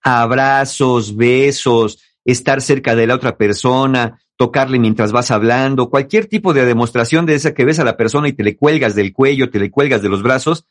Abrazos, 0.00 1.14
besos, 1.14 2.02
estar 2.24 2.62
cerca 2.62 2.94
de 2.94 3.06
la 3.06 3.16
otra 3.16 3.36
persona, 3.36 4.18
tocarle 4.38 4.78
mientras 4.78 5.12
vas 5.12 5.30
hablando, 5.30 5.90
cualquier 5.90 6.24
tipo 6.24 6.54
de 6.54 6.64
demostración 6.64 7.26
de 7.26 7.34
esa 7.34 7.52
que 7.52 7.66
ves 7.66 7.80
a 7.80 7.84
la 7.84 7.98
persona 7.98 8.28
y 8.28 8.32
te 8.32 8.44
le 8.44 8.56
cuelgas 8.56 8.94
del 8.94 9.12
cuello, 9.12 9.50
te 9.50 9.58
le 9.58 9.70
cuelgas 9.70 10.00
de 10.00 10.08
los 10.08 10.22
brazos, 10.22 10.64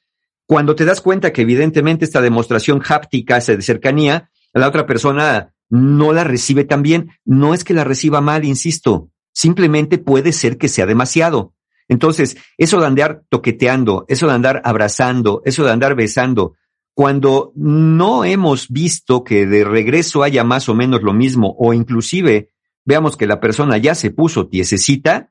cuando 0.49 0.75
te 0.75 0.83
das 0.83 0.99
cuenta 0.99 1.31
que 1.31 1.43
evidentemente 1.43 2.05
esta 2.05 2.21
demostración 2.21 2.81
háptica 2.89 3.39
de 3.39 3.61
cercanía, 3.61 4.31
la 4.51 4.67
otra 4.67 4.87
persona 4.87 5.53
no 5.69 6.11
la 6.11 6.23
recibe 6.23 6.63
tan 6.63 6.81
bien, 6.81 7.11
no 7.23 7.53
es 7.53 7.63
que 7.63 7.75
la 7.75 7.83
reciba 7.83 8.19
mal, 8.19 8.43
insisto, 8.43 9.11
simplemente 9.31 9.99
puede 9.99 10.31
ser 10.31 10.57
que 10.57 10.67
sea 10.67 10.87
demasiado. 10.87 11.53
Entonces, 11.87 12.35
eso 12.57 12.79
de 12.79 12.87
andar 12.87 13.21
toqueteando, 13.29 14.05
eso 14.07 14.25
de 14.25 14.33
andar 14.33 14.59
abrazando, 14.65 15.43
eso 15.45 15.63
de 15.63 15.71
andar 15.71 15.93
besando, 15.93 16.55
cuando 16.95 17.51
no 17.53 18.25
hemos 18.25 18.69
visto 18.69 19.23
que 19.23 19.45
de 19.45 19.63
regreso 19.63 20.23
haya 20.23 20.43
más 20.43 20.67
o 20.67 20.73
menos 20.73 21.03
lo 21.03 21.13
mismo, 21.13 21.55
o 21.59 21.75
inclusive 21.75 22.49
veamos 22.85 23.17
que 23.17 23.27
la 23.27 23.39
persona 23.39 23.77
ya 23.77 23.93
se 23.93 24.09
puso 24.09 24.47
tiesecita, 24.47 25.29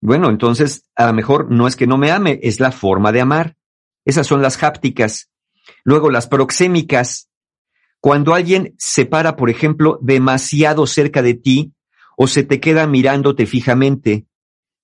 bueno, 0.00 0.30
entonces 0.30 0.88
a 0.94 1.08
lo 1.08 1.14
mejor 1.14 1.50
no 1.50 1.66
es 1.66 1.74
que 1.74 1.88
no 1.88 1.98
me 1.98 2.12
ame, 2.12 2.38
es 2.44 2.60
la 2.60 2.70
forma 2.70 3.10
de 3.10 3.22
amar. 3.22 3.56
Esas 4.04 4.26
son 4.26 4.42
las 4.42 4.62
hápticas. 4.62 5.30
Luego 5.84 6.10
las 6.10 6.26
proxémicas. 6.26 7.28
Cuando 8.00 8.34
alguien 8.34 8.74
se 8.78 9.06
para, 9.06 9.36
por 9.36 9.48
ejemplo, 9.48 9.98
demasiado 10.02 10.86
cerca 10.86 11.22
de 11.22 11.34
ti 11.34 11.72
o 12.16 12.26
se 12.26 12.42
te 12.42 12.60
queda 12.60 12.86
mirándote 12.86 13.46
fijamente. 13.46 14.26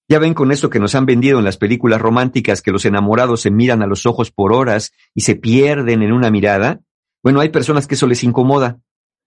Ya 0.08 0.18
ven 0.18 0.34
con 0.34 0.52
eso 0.52 0.70
que 0.70 0.80
nos 0.80 0.94
han 0.94 1.04
vendido 1.04 1.38
en 1.38 1.44
las 1.44 1.58
películas 1.58 2.00
románticas 2.00 2.62
que 2.62 2.70
los 2.70 2.84
enamorados 2.84 3.42
se 3.42 3.50
miran 3.50 3.82
a 3.82 3.87
los 3.87 4.06
ojos 4.06 4.30
por 4.30 4.52
horas 4.52 4.92
y 5.14 5.22
se 5.22 5.34
pierden 5.37 6.02
en 6.02 6.12
una 6.12 6.30
mirada. 6.30 6.80
Bueno, 7.22 7.40
hay 7.40 7.50
personas 7.50 7.87
que 7.87 7.94
eso 7.94 8.06
les 8.06 8.25
incomoda 8.25 8.78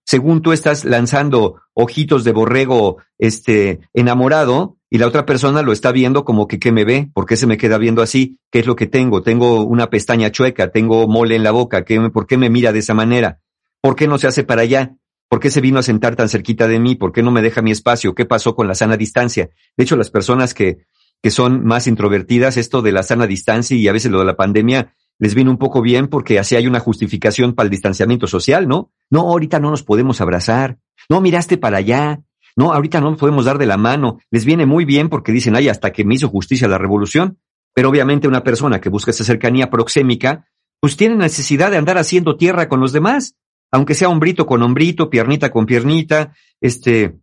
según 0.04 0.42
tú 0.42 0.52
estás 0.52 0.84
lanzando 0.84 1.60
ojitos 1.74 2.24
de 2.24 2.32
borrego 2.32 2.98
este 3.18 3.80
enamorado 3.92 4.76
y 4.90 4.98
la 4.98 5.06
otra 5.06 5.24
persona 5.24 5.62
lo 5.62 5.72
está 5.72 5.92
viendo 5.92 6.24
como 6.24 6.46
que 6.46 6.58
qué 6.58 6.72
me 6.72 6.84
ve, 6.84 7.10
por 7.14 7.26
qué 7.26 7.36
se 7.36 7.46
me 7.46 7.56
queda 7.56 7.78
viendo 7.78 8.02
así, 8.02 8.38
qué 8.50 8.58
es 8.58 8.66
lo 8.66 8.76
que 8.76 8.86
tengo, 8.86 9.22
tengo 9.22 9.64
una 9.64 9.88
pestaña 9.88 10.30
chueca, 10.30 10.70
tengo 10.70 11.08
mole 11.08 11.36
en 11.36 11.44
la 11.44 11.50
boca, 11.50 11.84
¿Qué, 11.84 12.00
por 12.10 12.26
qué 12.26 12.36
me 12.36 12.50
mira 12.50 12.72
de 12.72 12.80
esa 12.80 12.94
manera, 12.94 13.40
por 13.80 13.96
qué 13.96 14.06
no 14.06 14.18
se 14.18 14.26
hace 14.26 14.44
para 14.44 14.62
allá, 14.62 14.96
por 15.28 15.40
qué 15.40 15.50
se 15.50 15.62
vino 15.62 15.78
a 15.78 15.82
sentar 15.82 16.14
tan 16.14 16.28
cerquita 16.28 16.68
de 16.68 16.78
mí, 16.78 16.94
por 16.94 17.12
qué 17.12 17.22
no 17.22 17.30
me 17.30 17.40
deja 17.40 17.62
mi 17.62 17.70
espacio, 17.70 18.14
qué 18.14 18.26
pasó 18.26 18.54
con 18.54 18.68
la 18.68 18.74
sana 18.74 18.98
distancia. 18.98 19.48
De 19.76 19.84
hecho, 19.84 19.96
las 19.96 20.10
personas 20.10 20.52
que 20.52 20.84
que 21.22 21.30
son 21.30 21.64
más 21.64 21.86
introvertidas, 21.86 22.56
esto 22.56 22.82
de 22.82 22.92
la 22.92 23.04
sana 23.04 23.26
distancia 23.26 23.76
y 23.76 23.86
a 23.86 23.92
veces 23.92 24.10
lo 24.10 24.18
de 24.18 24.24
la 24.24 24.36
pandemia 24.36 24.94
les 25.22 25.36
viene 25.36 25.50
un 25.50 25.56
poco 25.56 25.82
bien 25.82 26.08
porque 26.08 26.40
así 26.40 26.56
hay 26.56 26.66
una 26.66 26.80
justificación 26.80 27.54
para 27.54 27.66
el 27.66 27.70
distanciamiento 27.70 28.26
social, 28.26 28.66
¿no? 28.66 28.90
No, 29.08 29.20
ahorita 29.20 29.60
no 29.60 29.70
nos 29.70 29.84
podemos 29.84 30.20
abrazar. 30.20 30.78
No, 31.08 31.20
miraste 31.20 31.58
para 31.58 31.76
allá. 31.76 32.22
No, 32.56 32.72
ahorita 32.72 33.00
no 33.00 33.10
nos 33.10 33.20
podemos 33.20 33.44
dar 33.44 33.56
de 33.56 33.66
la 33.66 33.76
mano. 33.76 34.18
Les 34.32 34.44
viene 34.44 34.66
muy 34.66 34.84
bien 34.84 35.08
porque 35.08 35.30
dicen, 35.30 35.54
ay, 35.54 35.68
hasta 35.68 35.92
que 35.92 36.04
me 36.04 36.16
hizo 36.16 36.28
justicia 36.28 36.66
la 36.66 36.76
revolución. 36.76 37.38
Pero 37.72 37.88
obviamente 37.88 38.26
una 38.26 38.42
persona 38.42 38.80
que 38.80 38.88
busca 38.88 39.12
esa 39.12 39.22
cercanía 39.22 39.70
proxémica, 39.70 40.48
pues 40.80 40.96
tiene 40.96 41.14
necesidad 41.14 41.70
de 41.70 41.76
andar 41.76 41.98
haciendo 41.98 42.36
tierra 42.36 42.68
con 42.68 42.80
los 42.80 42.90
demás, 42.90 43.36
aunque 43.70 43.94
sea 43.94 44.08
hombrito 44.08 44.44
con 44.44 44.60
hombrito, 44.60 45.08
piernita 45.08 45.52
con 45.52 45.66
piernita, 45.66 46.34
este, 46.60 47.16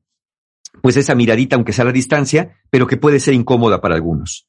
pues 0.81 0.95
esa 0.95 1.15
miradita, 1.15 1.57
aunque 1.57 1.73
sea 1.73 1.83
a 1.83 1.87
la 1.87 1.91
distancia, 1.91 2.61
pero 2.69 2.87
que 2.87 2.95
puede 2.95 3.19
ser 3.19 3.33
incómoda 3.33 3.81
para 3.81 3.95
algunos. 3.95 4.47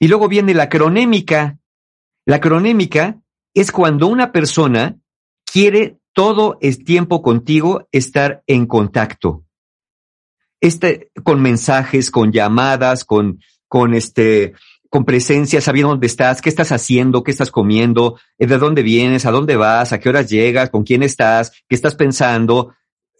Y 0.00 0.08
luego 0.08 0.26
viene 0.26 0.52
la 0.52 0.68
cronémica, 0.68 1.60
la 2.24 2.40
cronémica 2.40 3.20
es 3.54 3.72
cuando 3.72 4.06
una 4.06 4.32
persona 4.32 4.96
quiere 5.44 5.98
todo 6.12 6.58
el 6.60 6.84
tiempo 6.84 7.22
contigo 7.22 7.88
estar 7.92 8.42
en 8.46 8.66
contacto. 8.66 9.44
Este, 10.60 11.10
con 11.24 11.42
mensajes, 11.42 12.10
con 12.10 12.30
llamadas, 12.30 13.04
con, 13.04 13.40
con 13.66 13.94
este, 13.94 14.54
con 14.88 15.04
presencia, 15.04 15.60
sabiendo 15.60 15.90
dónde 15.90 16.06
estás, 16.06 16.40
qué 16.40 16.48
estás 16.48 16.70
haciendo, 16.70 17.24
qué 17.24 17.32
estás 17.32 17.50
comiendo, 17.50 18.18
eh, 18.38 18.46
de 18.46 18.58
dónde 18.58 18.82
vienes, 18.82 19.26
a 19.26 19.30
dónde 19.30 19.56
vas, 19.56 19.92
a 19.92 19.98
qué 19.98 20.08
horas 20.08 20.28
llegas, 20.30 20.70
con 20.70 20.84
quién 20.84 21.02
estás, 21.02 21.50
qué 21.68 21.74
estás 21.74 21.94
pensando. 21.94 22.74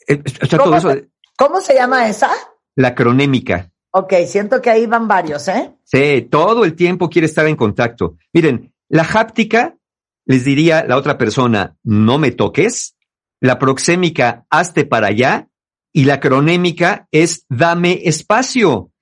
Eh, 0.06 0.22
¿Cómo, 0.56 0.80
se, 0.80 1.08
¿Cómo 1.36 1.60
se 1.60 1.74
llama 1.74 2.08
esa? 2.08 2.30
La 2.76 2.94
cronémica. 2.94 3.70
Ok, 3.90 4.12
siento 4.26 4.60
que 4.62 4.70
ahí 4.70 4.86
van 4.86 5.08
varios, 5.08 5.48
¿eh? 5.48 5.72
Sí, 5.84 6.28
todo 6.30 6.64
el 6.64 6.74
tiempo 6.74 7.10
quiere 7.10 7.26
estar 7.26 7.46
en 7.46 7.56
contacto. 7.56 8.16
Miren, 8.32 8.72
la 8.92 9.04
háptica, 9.04 9.78
les 10.26 10.44
diría 10.44 10.84
la 10.86 10.98
otra 10.98 11.16
persona, 11.16 11.76
no 11.82 12.18
me 12.18 12.30
toques. 12.30 12.94
La 13.40 13.58
proxémica, 13.58 14.44
hazte 14.50 14.84
para 14.84 15.06
allá. 15.06 15.48
Y 15.94 16.04
la 16.04 16.20
cronémica 16.20 17.08
es 17.10 17.46
dame 17.48 18.02
espacio. 18.04 18.92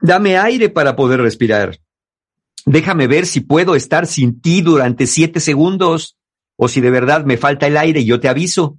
Dame 0.00 0.38
aire 0.38 0.70
para 0.70 0.96
poder 0.96 1.20
respirar. 1.20 1.78
Déjame 2.64 3.08
ver 3.08 3.26
si 3.26 3.40
puedo 3.40 3.76
estar 3.76 4.06
sin 4.06 4.40
ti 4.40 4.62
durante 4.62 5.06
siete 5.06 5.40
segundos 5.40 6.16
o 6.56 6.68
si 6.68 6.80
de 6.80 6.90
verdad 6.90 7.26
me 7.26 7.36
falta 7.36 7.66
el 7.66 7.76
aire 7.76 8.00
y 8.00 8.06
yo 8.06 8.20
te 8.20 8.28
aviso. 8.28 8.78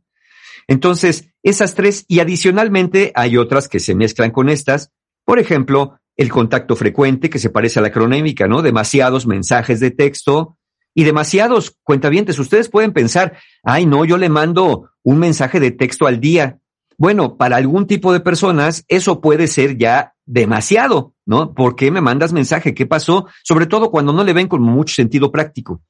Entonces, 0.67 1.29
esas 1.43 1.75
tres 1.75 2.03
y 2.07 2.19
adicionalmente 2.19 3.11
hay 3.13 3.37
otras 3.37 3.67
que 3.67 3.79
se 3.79 3.93
mezclan 3.93 4.31
con 4.31 4.49
estas. 4.49 4.91
Por 5.23 5.37
ejemplo, 5.37 5.99
el 6.17 6.29
contacto 6.31 6.75
frecuente 6.75 7.29
que 7.29 7.39
se 7.39 7.51
parece 7.51 7.79
a 7.79 7.83
la 7.83 7.91
cronémica, 7.91 8.47
¿no? 8.47 8.63
Demasiados 8.63 9.27
mensajes 9.27 9.79
de 9.79 9.91
texto 9.91 10.57
y 10.95 11.03
demasiados 11.03 11.77
cuentavientes. 11.83 12.39
Ustedes 12.39 12.69
pueden 12.69 12.91
pensar, 12.91 13.37
ay, 13.63 13.85
no, 13.85 14.03
yo 14.03 14.17
le 14.17 14.29
mando 14.29 14.89
un 15.03 15.19
mensaje 15.19 15.59
de 15.59 15.69
texto 15.69 16.07
al 16.07 16.19
día. 16.19 16.57
Bueno, 16.97 17.37
para 17.37 17.57
algún 17.57 17.85
tipo 17.85 18.11
de 18.11 18.19
personas 18.19 18.83
eso 18.87 19.21
puede 19.21 19.45
ser 19.45 19.77
ya 19.77 20.15
demasiado, 20.25 21.13
¿no? 21.27 21.53
¿Por 21.53 21.75
qué 21.75 21.91
me 21.91 22.01
mandas 22.01 22.33
mensaje? 22.33 22.73
¿Qué 22.73 22.87
pasó? 22.87 23.27
Sobre 23.43 23.67
todo 23.67 23.91
cuando 23.91 24.11
no 24.11 24.23
le 24.23 24.33
ven 24.33 24.47
con 24.47 24.63
mucho 24.63 24.95
sentido 24.95 25.31
práctico. 25.31 25.83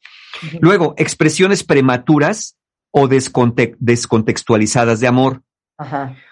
Luego, 0.60 0.94
expresiones 0.98 1.64
prematuras 1.64 2.58
o 2.92 3.08
descontextualizadas 3.08 5.00
de 5.00 5.08
amor. 5.08 5.42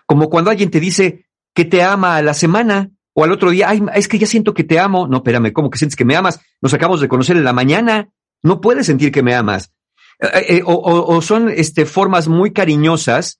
Como 0.05 0.29
cuando 0.29 0.51
alguien 0.51 0.69
te 0.69 0.81
dice 0.81 1.25
que 1.53 1.63
te 1.63 1.81
ama 1.81 2.17
a 2.17 2.21
la 2.21 2.33
semana 2.33 2.91
o 3.17 3.23
al 3.23 3.31
otro 3.31 3.49
día, 3.49 3.69
ay, 3.69 3.81
es 3.95 4.09
que 4.09 4.19
ya 4.19 4.27
siento 4.27 4.53
que 4.53 4.65
te 4.65 4.77
amo. 4.77 5.07
No, 5.07 5.17
espérame, 5.17 5.53
¿cómo 5.53 5.69
que 5.69 5.77
sientes 5.77 5.95
que 5.95 6.03
me 6.03 6.17
amas? 6.17 6.41
Nos 6.61 6.73
acabamos 6.73 6.99
de 6.99 7.07
conocer 7.07 7.37
en 7.37 7.45
la 7.45 7.53
mañana. 7.53 8.09
No 8.43 8.59
puedes 8.59 8.85
sentir 8.85 9.11
que 9.11 9.23
me 9.23 9.33
amas. 9.33 9.73
Eh, 10.19 10.57
eh, 10.57 10.61
o, 10.65 10.75
o, 10.75 11.21
son 11.21 11.49
este, 11.49 11.85
formas 11.85 12.27
muy 12.27 12.51
cariñosas, 12.51 13.39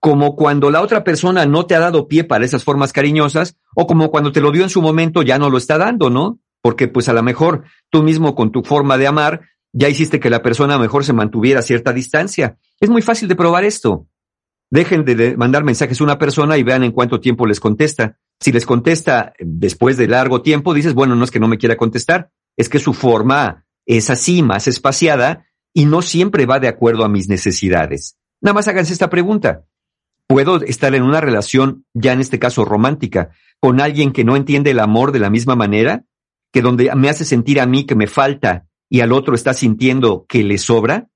como 0.00 0.34
cuando 0.34 0.70
la 0.70 0.80
otra 0.80 1.04
persona 1.04 1.44
no 1.44 1.66
te 1.66 1.74
ha 1.74 1.78
dado 1.78 2.08
pie 2.08 2.24
para 2.24 2.46
esas 2.46 2.64
formas 2.64 2.94
cariñosas, 2.94 3.56
o 3.76 3.86
como 3.86 4.10
cuando 4.10 4.32
te 4.32 4.40
lo 4.40 4.50
dio 4.50 4.62
en 4.62 4.70
su 4.70 4.80
momento 4.80 5.22
ya 5.22 5.38
no 5.38 5.50
lo 5.50 5.58
está 5.58 5.76
dando, 5.76 6.08
¿no? 6.08 6.40
Porque 6.62 6.88
pues 6.88 7.10
a 7.10 7.12
lo 7.12 7.22
mejor 7.22 7.64
tú 7.90 8.02
mismo 8.02 8.34
con 8.34 8.50
tu 8.50 8.62
forma 8.62 8.96
de 8.96 9.06
amar 9.06 9.42
ya 9.74 9.90
hiciste 9.90 10.20
que 10.20 10.30
la 10.30 10.42
persona 10.42 10.78
mejor 10.78 11.04
se 11.04 11.12
mantuviera 11.12 11.60
a 11.60 11.62
cierta 11.62 11.92
distancia. 11.92 12.56
Es 12.80 12.88
muy 12.88 13.02
fácil 13.02 13.28
de 13.28 13.36
probar 13.36 13.64
esto. 13.64 14.06
Dejen 14.70 15.04
de 15.04 15.36
mandar 15.36 15.64
mensajes 15.64 16.00
a 16.00 16.04
una 16.04 16.18
persona 16.18 16.56
y 16.56 16.62
vean 16.62 16.82
en 16.82 16.92
cuánto 16.92 17.20
tiempo 17.20 17.46
les 17.46 17.60
contesta. 17.60 18.18
Si 18.42 18.50
les 18.50 18.66
contesta 18.66 19.34
después 19.38 19.96
de 19.96 20.08
largo 20.08 20.42
tiempo, 20.42 20.74
dices, 20.74 20.94
bueno, 20.94 21.14
no 21.14 21.22
es 21.22 21.30
que 21.30 21.38
no 21.38 21.46
me 21.46 21.58
quiera 21.58 21.76
contestar, 21.76 22.32
es 22.56 22.68
que 22.68 22.80
su 22.80 22.92
forma 22.92 23.66
es 23.86 24.10
así, 24.10 24.42
más 24.42 24.66
espaciada, 24.66 25.46
y 25.72 25.84
no 25.84 26.02
siempre 26.02 26.44
va 26.44 26.58
de 26.58 26.66
acuerdo 26.66 27.04
a 27.04 27.08
mis 27.08 27.28
necesidades. 27.28 28.18
Nada 28.40 28.54
más 28.54 28.66
háganse 28.66 28.92
esta 28.92 29.10
pregunta. 29.10 29.62
¿Puedo 30.26 30.60
estar 30.60 30.92
en 30.96 31.04
una 31.04 31.20
relación, 31.20 31.86
ya 31.94 32.14
en 32.14 32.20
este 32.20 32.40
caso 32.40 32.64
romántica, 32.64 33.30
con 33.60 33.80
alguien 33.80 34.10
que 34.10 34.24
no 34.24 34.34
entiende 34.34 34.72
el 34.72 34.80
amor 34.80 35.12
de 35.12 35.20
la 35.20 35.30
misma 35.30 35.54
manera? 35.54 36.02
Que 36.52 36.62
donde 36.62 36.92
me 36.96 37.08
hace 37.08 37.24
sentir 37.24 37.60
a 37.60 37.66
mí 37.66 37.84
que 37.84 37.94
me 37.94 38.08
falta 38.08 38.66
y 38.88 39.02
al 39.02 39.12
otro 39.12 39.36
está 39.36 39.54
sintiendo 39.54 40.26
que 40.28 40.42
le 40.42 40.58
sobra? 40.58 41.08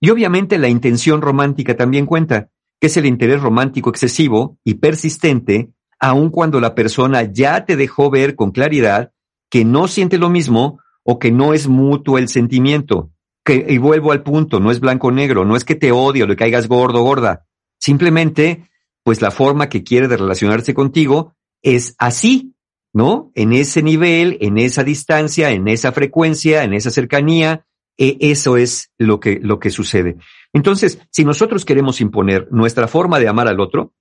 Y 0.00 0.10
obviamente 0.10 0.58
la 0.58 0.68
intención 0.68 1.22
romántica 1.22 1.78
también 1.78 2.04
cuenta, 2.04 2.50
que 2.78 2.88
es 2.88 2.96
el 2.98 3.06
interés 3.06 3.40
romántico 3.40 3.88
excesivo 3.88 4.58
y 4.64 4.74
persistente 4.74 5.70
aun 6.02 6.30
cuando 6.30 6.60
la 6.60 6.74
persona 6.74 7.22
ya 7.22 7.64
te 7.64 7.76
dejó 7.76 8.10
ver 8.10 8.34
con 8.34 8.50
claridad 8.50 9.12
que 9.48 9.64
no 9.64 9.86
siente 9.86 10.18
lo 10.18 10.30
mismo 10.30 10.80
o 11.04 11.20
que 11.20 11.30
no 11.30 11.54
es 11.54 11.68
mutuo 11.68 12.18
el 12.18 12.28
sentimiento. 12.28 13.12
Que, 13.44 13.64
y 13.68 13.78
vuelvo 13.78 14.10
al 14.10 14.24
punto, 14.24 14.58
no 14.58 14.72
es 14.72 14.80
blanco-negro, 14.80 15.44
no 15.44 15.54
es 15.54 15.64
que 15.64 15.76
te 15.76 15.92
odie 15.92 16.24
o 16.24 16.26
le 16.26 16.34
caigas 16.34 16.66
gordo 16.66 17.00
o 17.00 17.04
gorda. 17.04 17.46
Simplemente, 17.78 18.68
pues 19.04 19.22
la 19.22 19.30
forma 19.30 19.68
que 19.68 19.84
quiere 19.84 20.08
de 20.08 20.16
relacionarse 20.16 20.74
contigo 20.74 21.34
es 21.62 21.94
así, 21.98 22.56
¿no? 22.92 23.30
En 23.36 23.52
ese 23.52 23.80
nivel, 23.82 24.38
en 24.40 24.58
esa 24.58 24.82
distancia, 24.82 25.50
en 25.50 25.68
esa 25.68 25.92
frecuencia, 25.92 26.64
en 26.64 26.74
esa 26.74 26.90
cercanía, 26.90 27.64
e 27.96 28.16
eso 28.20 28.56
es 28.56 28.90
lo 28.98 29.20
que, 29.20 29.38
lo 29.40 29.60
que 29.60 29.70
sucede. 29.70 30.16
Entonces, 30.52 30.98
si 31.10 31.24
nosotros 31.24 31.64
queremos 31.64 32.00
imponer 32.00 32.48
nuestra 32.50 32.88
forma 32.88 33.20
de 33.20 33.28
amar 33.28 33.46
al 33.46 33.60
otro, 33.60 33.92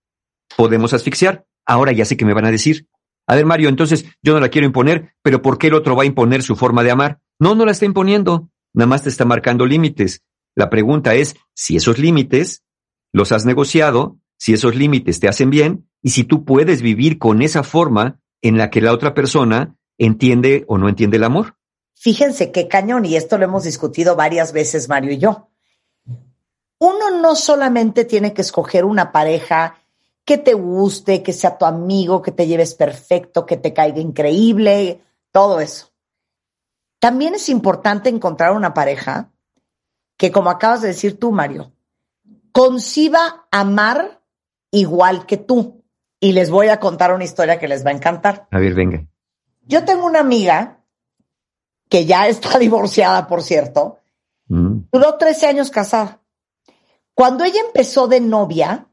podemos 0.57 0.93
asfixiar. 0.93 1.45
Ahora 1.65 1.91
ya 1.91 2.05
sé 2.05 2.17
que 2.17 2.25
me 2.25 2.33
van 2.33 2.45
a 2.45 2.51
decir. 2.51 2.87
A 3.27 3.35
ver, 3.35 3.45
Mario, 3.45 3.69
entonces 3.69 4.05
yo 4.21 4.33
no 4.33 4.39
la 4.39 4.49
quiero 4.49 4.67
imponer, 4.67 5.13
pero 5.21 5.41
¿por 5.41 5.57
qué 5.57 5.67
el 5.67 5.75
otro 5.75 5.95
va 5.95 6.03
a 6.03 6.07
imponer 6.07 6.43
su 6.43 6.55
forma 6.55 6.83
de 6.83 6.91
amar? 6.91 7.19
No, 7.39 7.55
no 7.55 7.65
la 7.65 7.71
está 7.71 7.85
imponiendo. 7.85 8.49
Nada 8.73 8.87
más 8.87 9.03
te 9.03 9.09
está 9.09 9.25
marcando 9.25 9.65
límites. 9.65 10.23
La 10.55 10.69
pregunta 10.69 11.13
es 11.13 11.35
si 11.53 11.75
esos 11.75 11.97
límites 11.97 12.63
los 13.13 13.31
has 13.31 13.45
negociado, 13.45 14.17
si 14.37 14.53
esos 14.53 14.75
límites 14.75 15.19
te 15.19 15.27
hacen 15.27 15.49
bien 15.49 15.89
y 16.01 16.09
si 16.09 16.23
tú 16.23 16.45
puedes 16.45 16.81
vivir 16.81 17.19
con 17.19 17.41
esa 17.41 17.63
forma 17.63 18.19
en 18.41 18.57
la 18.57 18.69
que 18.69 18.81
la 18.81 18.91
otra 18.91 19.13
persona 19.13 19.75
entiende 19.97 20.65
o 20.67 20.77
no 20.77 20.89
entiende 20.89 21.17
el 21.17 21.23
amor. 21.23 21.57
Fíjense 21.93 22.51
qué 22.51 22.67
cañón, 22.67 23.05
y 23.05 23.15
esto 23.15 23.37
lo 23.37 23.45
hemos 23.45 23.63
discutido 23.63 24.15
varias 24.15 24.53
veces 24.53 24.89
Mario 24.89 25.11
y 25.11 25.19
yo. 25.19 25.49
Uno 26.79 27.21
no 27.21 27.35
solamente 27.35 28.05
tiene 28.05 28.33
que 28.33 28.41
escoger 28.41 28.85
una 28.85 29.11
pareja 29.11 29.75
que 30.31 30.37
te 30.37 30.53
guste, 30.53 31.23
que 31.23 31.33
sea 31.33 31.57
tu 31.57 31.65
amigo, 31.65 32.21
que 32.21 32.31
te 32.31 32.47
lleves 32.47 32.73
perfecto, 32.73 33.45
que 33.45 33.57
te 33.57 33.73
caiga 33.73 33.99
increíble, 33.99 35.01
todo 35.29 35.59
eso. 35.59 35.91
También 36.99 37.35
es 37.35 37.49
importante 37.49 38.07
encontrar 38.07 38.53
una 38.53 38.73
pareja 38.73 39.29
que, 40.15 40.31
como 40.31 40.49
acabas 40.49 40.83
de 40.83 40.87
decir 40.87 41.19
tú, 41.19 41.33
Mario, 41.33 41.73
conciba 42.53 43.45
amar 43.51 44.21
igual 44.71 45.25
que 45.25 45.35
tú. 45.35 45.83
Y 46.21 46.31
les 46.31 46.49
voy 46.49 46.69
a 46.69 46.79
contar 46.79 47.13
una 47.13 47.25
historia 47.25 47.59
que 47.59 47.67
les 47.67 47.85
va 47.85 47.89
a 47.89 47.95
encantar. 47.95 48.47
A 48.51 48.59
ver, 48.59 48.73
venga. 48.73 49.05
Yo 49.63 49.83
tengo 49.83 50.05
una 50.05 50.21
amiga 50.21 50.81
que 51.89 52.05
ya 52.05 52.29
está 52.29 52.57
divorciada, 52.57 53.27
por 53.27 53.43
cierto. 53.43 53.99
Mm, 54.47 54.83
Duró 54.93 55.17
13 55.17 55.47
años 55.47 55.71
casada. 55.71 56.21
Cuando 57.15 57.43
ella 57.43 57.59
empezó 57.67 58.07
de 58.07 58.21
novia, 58.21 58.87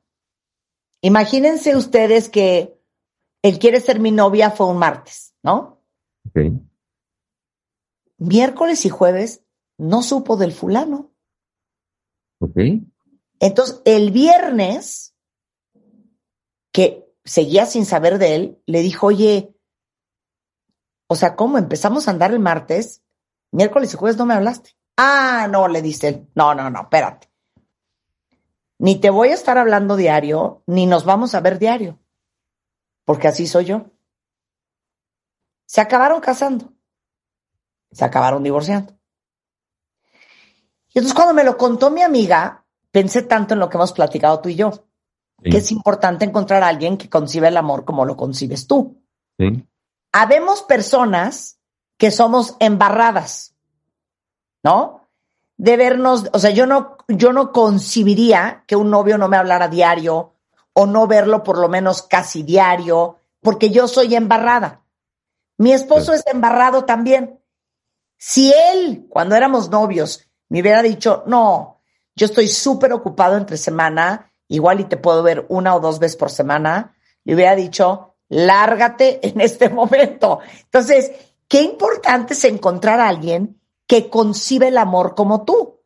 imagínense 1.00 1.76
ustedes 1.76 2.28
que 2.28 2.78
él 3.42 3.58
quiere 3.58 3.80
ser 3.80 4.00
mi 4.00 4.10
novia 4.10 4.50
fue 4.50 4.66
un 4.66 4.78
martes, 4.78 5.34
¿no? 5.42 5.82
ok. 6.28 6.40
Miércoles 8.18 8.84
y 8.84 8.88
jueves 8.88 9.44
no 9.78 10.02
supo 10.02 10.36
del 10.36 10.52
fulano. 10.52 11.12
Ok. 12.40 12.56
Entonces, 13.40 13.80
el 13.84 14.10
viernes, 14.10 15.14
que 16.72 17.08
seguía 17.24 17.66
sin 17.66 17.86
saber 17.86 18.18
de 18.18 18.34
él, 18.34 18.62
le 18.66 18.80
dijo, 18.80 19.06
oye, 19.06 19.54
o 21.08 21.14
sea, 21.14 21.36
¿cómo 21.36 21.58
empezamos 21.58 22.08
a 22.08 22.10
andar 22.10 22.32
el 22.32 22.40
martes? 22.40 23.02
Miércoles 23.52 23.94
y 23.94 23.96
jueves 23.96 24.18
no 24.18 24.26
me 24.26 24.34
hablaste. 24.34 24.76
Ah, 24.96 25.46
no, 25.50 25.68
le 25.68 25.80
dice 25.80 26.08
él. 26.08 26.28
No, 26.34 26.54
no, 26.54 26.68
no, 26.70 26.82
espérate. 26.82 27.27
Ni 28.78 29.00
te 29.00 29.10
voy 29.10 29.30
a 29.30 29.34
estar 29.34 29.58
hablando 29.58 29.96
diario, 29.96 30.62
ni 30.66 30.86
nos 30.86 31.04
vamos 31.04 31.34
a 31.34 31.40
ver 31.40 31.58
diario. 31.58 31.98
Porque 33.04 33.28
así 33.28 33.46
soy 33.46 33.66
yo. 33.66 33.86
Se 35.66 35.80
acabaron 35.80 36.20
casando. 36.20 36.72
Se 37.90 38.04
acabaron 38.04 38.42
divorciando. 38.42 38.94
Y 40.94 40.98
entonces 40.98 41.14
cuando 41.14 41.34
me 41.34 41.44
lo 41.44 41.56
contó 41.56 41.90
mi 41.90 42.02
amiga, 42.02 42.64
pensé 42.90 43.22
tanto 43.22 43.54
en 43.54 43.60
lo 43.60 43.68
que 43.68 43.76
hemos 43.76 43.92
platicado 43.92 44.40
tú 44.40 44.48
y 44.48 44.54
yo, 44.54 44.88
Sí, 45.42 45.50
que 45.50 45.58
es 45.58 45.70
importante 45.70 46.24
encontrar 46.24 46.64
a 46.64 46.68
alguien 46.68 46.96
que 46.96 47.08
concibe 47.08 47.46
el 47.46 47.56
amor 47.56 47.84
como 47.84 48.04
lo 48.04 48.16
concibes 48.16 48.66
tú. 48.66 49.00
sí. 49.38 49.64
Habemos 50.10 50.62
personas 50.62 51.60
que 51.98 52.10
somos 52.10 52.56
embarradas, 52.60 53.54
¿no? 54.64 54.97
De 55.58 55.76
vernos, 55.76 56.30
o 56.32 56.38
sea, 56.38 56.50
yo 56.50 56.66
no, 56.66 56.96
yo 57.08 57.32
no 57.32 57.52
concibiría 57.52 58.64
que 58.66 58.76
un 58.76 58.90
novio 58.90 59.18
no 59.18 59.28
me 59.28 59.36
hablara 59.36 59.68
diario 59.68 60.34
o 60.72 60.86
no 60.86 61.06
verlo 61.06 61.42
por 61.42 61.58
lo 61.58 61.68
menos 61.68 62.02
casi 62.02 62.44
diario, 62.44 63.18
porque 63.42 63.70
yo 63.70 63.88
soy 63.88 64.14
embarrada. 64.14 64.84
Mi 65.56 65.72
esposo 65.72 66.12
es 66.12 66.24
embarrado 66.26 66.84
también. 66.84 67.40
Si 68.16 68.52
él, 68.52 69.06
cuando 69.08 69.34
éramos 69.34 69.70
novios, 69.70 70.28
me 70.48 70.60
hubiera 70.60 70.82
dicho, 70.82 71.24
no, 71.26 71.80
yo 72.14 72.26
estoy 72.26 72.48
súper 72.48 72.92
ocupado 72.92 73.36
entre 73.36 73.56
semana, 73.56 74.32
igual 74.46 74.80
y 74.80 74.84
te 74.84 74.96
puedo 74.96 75.22
ver 75.22 75.46
una 75.48 75.74
o 75.74 75.80
dos 75.80 75.98
veces 75.98 76.16
por 76.16 76.30
semana, 76.30 76.96
le 77.24 77.34
hubiera 77.34 77.54
dicho, 77.54 78.14
lárgate 78.28 79.26
en 79.26 79.40
este 79.40 79.68
momento. 79.70 80.40
Entonces, 80.64 81.10
qué 81.48 81.62
importante 81.62 82.34
es 82.34 82.44
encontrar 82.44 83.00
a 83.00 83.08
alguien 83.08 83.57
que 83.88 84.08
concibe 84.08 84.68
el 84.68 84.78
amor 84.78 85.14
como 85.16 85.44
tú. 85.44 85.80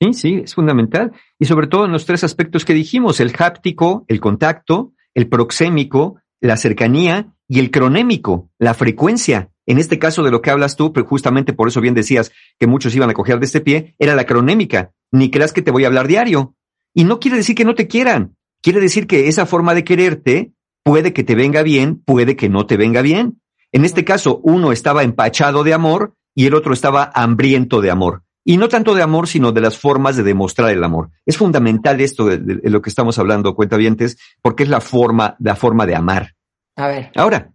Sí, 0.00 0.12
sí, 0.12 0.40
es 0.44 0.54
fundamental. 0.54 1.12
Y 1.38 1.46
sobre 1.46 1.66
todo 1.66 1.86
en 1.86 1.92
los 1.92 2.04
tres 2.04 2.22
aspectos 2.22 2.64
que 2.64 2.74
dijimos, 2.74 3.18
el 3.18 3.34
háptico, 3.36 4.04
el 4.08 4.20
contacto, 4.20 4.92
el 5.14 5.28
proxémico, 5.28 6.20
la 6.40 6.58
cercanía 6.58 7.34
y 7.48 7.60
el 7.60 7.70
cronémico, 7.70 8.50
la 8.58 8.74
frecuencia. 8.74 9.50
En 9.64 9.78
este 9.78 9.98
caso 9.98 10.22
de 10.22 10.30
lo 10.30 10.42
que 10.42 10.50
hablas 10.50 10.76
tú, 10.76 10.92
pero 10.92 11.06
justamente 11.06 11.54
por 11.54 11.68
eso 11.68 11.80
bien 11.80 11.94
decías 11.94 12.30
que 12.58 12.66
muchos 12.66 12.94
iban 12.94 13.10
a 13.10 13.14
coger 13.14 13.40
de 13.40 13.46
este 13.46 13.62
pie, 13.62 13.96
era 13.98 14.14
la 14.14 14.26
cronémica. 14.26 14.92
Ni 15.10 15.30
creas 15.30 15.52
que 15.52 15.62
te 15.62 15.70
voy 15.70 15.84
a 15.84 15.86
hablar 15.88 16.06
diario. 16.06 16.54
Y 16.94 17.04
no 17.04 17.18
quiere 17.18 17.38
decir 17.38 17.56
que 17.56 17.64
no 17.64 17.74
te 17.74 17.88
quieran. 17.88 18.36
Quiere 18.62 18.80
decir 18.80 19.06
que 19.06 19.28
esa 19.28 19.46
forma 19.46 19.74
de 19.74 19.84
quererte 19.84 20.52
puede 20.84 21.12
que 21.12 21.24
te 21.24 21.34
venga 21.34 21.62
bien, 21.62 22.02
puede 22.04 22.36
que 22.36 22.48
no 22.48 22.66
te 22.66 22.76
venga 22.76 23.00
bien. 23.00 23.40
En 23.72 23.84
este 23.84 24.04
caso, 24.04 24.40
uno 24.42 24.72
estaba 24.72 25.02
empachado 25.02 25.64
de 25.64 25.74
amor 25.74 26.14
y 26.36 26.46
el 26.46 26.54
otro 26.54 26.72
estaba 26.72 27.10
hambriento 27.14 27.80
de 27.80 27.90
amor. 27.90 28.22
Y 28.44 28.58
no 28.58 28.68
tanto 28.68 28.94
de 28.94 29.02
amor, 29.02 29.26
sino 29.26 29.50
de 29.50 29.60
las 29.60 29.76
formas 29.76 30.16
de 30.16 30.22
demostrar 30.22 30.70
el 30.70 30.84
amor. 30.84 31.10
Es 31.24 31.36
fundamental 31.36 32.00
esto 32.00 32.26
de, 32.26 32.38
de- 32.38 32.56
de 32.56 32.70
lo 32.70 32.80
que 32.80 32.90
estamos 32.90 33.18
hablando, 33.18 33.56
cuentavientes, 33.56 34.18
porque 34.40 34.62
es 34.62 34.68
la 34.68 34.80
forma, 34.80 35.34
la 35.40 35.56
forma 35.56 35.84
de 35.86 35.96
amar. 35.96 36.34
A 36.76 36.86
ver. 36.86 37.10
Ahora, 37.16 37.50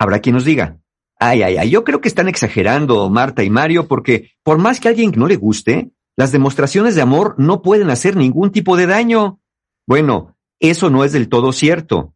habrá 0.00 0.18
quien 0.18 0.34
nos 0.34 0.44
diga, 0.44 0.78
ay, 1.20 1.42
ay, 1.42 1.58
ay, 1.58 1.70
yo 1.70 1.84
creo 1.84 2.00
que 2.00 2.08
están 2.08 2.28
exagerando 2.28 3.08
Marta 3.08 3.44
y 3.44 3.50
Mario, 3.50 3.86
porque 3.86 4.32
por 4.42 4.58
más 4.58 4.80
que 4.80 4.88
a 4.88 4.90
alguien 4.90 5.12
no 5.14 5.28
le 5.28 5.36
guste, 5.36 5.92
las 6.16 6.32
demostraciones 6.32 6.96
de 6.96 7.02
amor 7.02 7.36
no 7.38 7.62
pueden 7.62 7.90
hacer 7.90 8.16
ningún 8.16 8.50
tipo 8.50 8.76
de 8.76 8.86
daño. 8.88 9.38
Bueno, 9.86 10.36
eso 10.58 10.90
no 10.90 11.04
es 11.04 11.12
del 11.12 11.28
todo 11.28 11.52
cierto. 11.52 12.11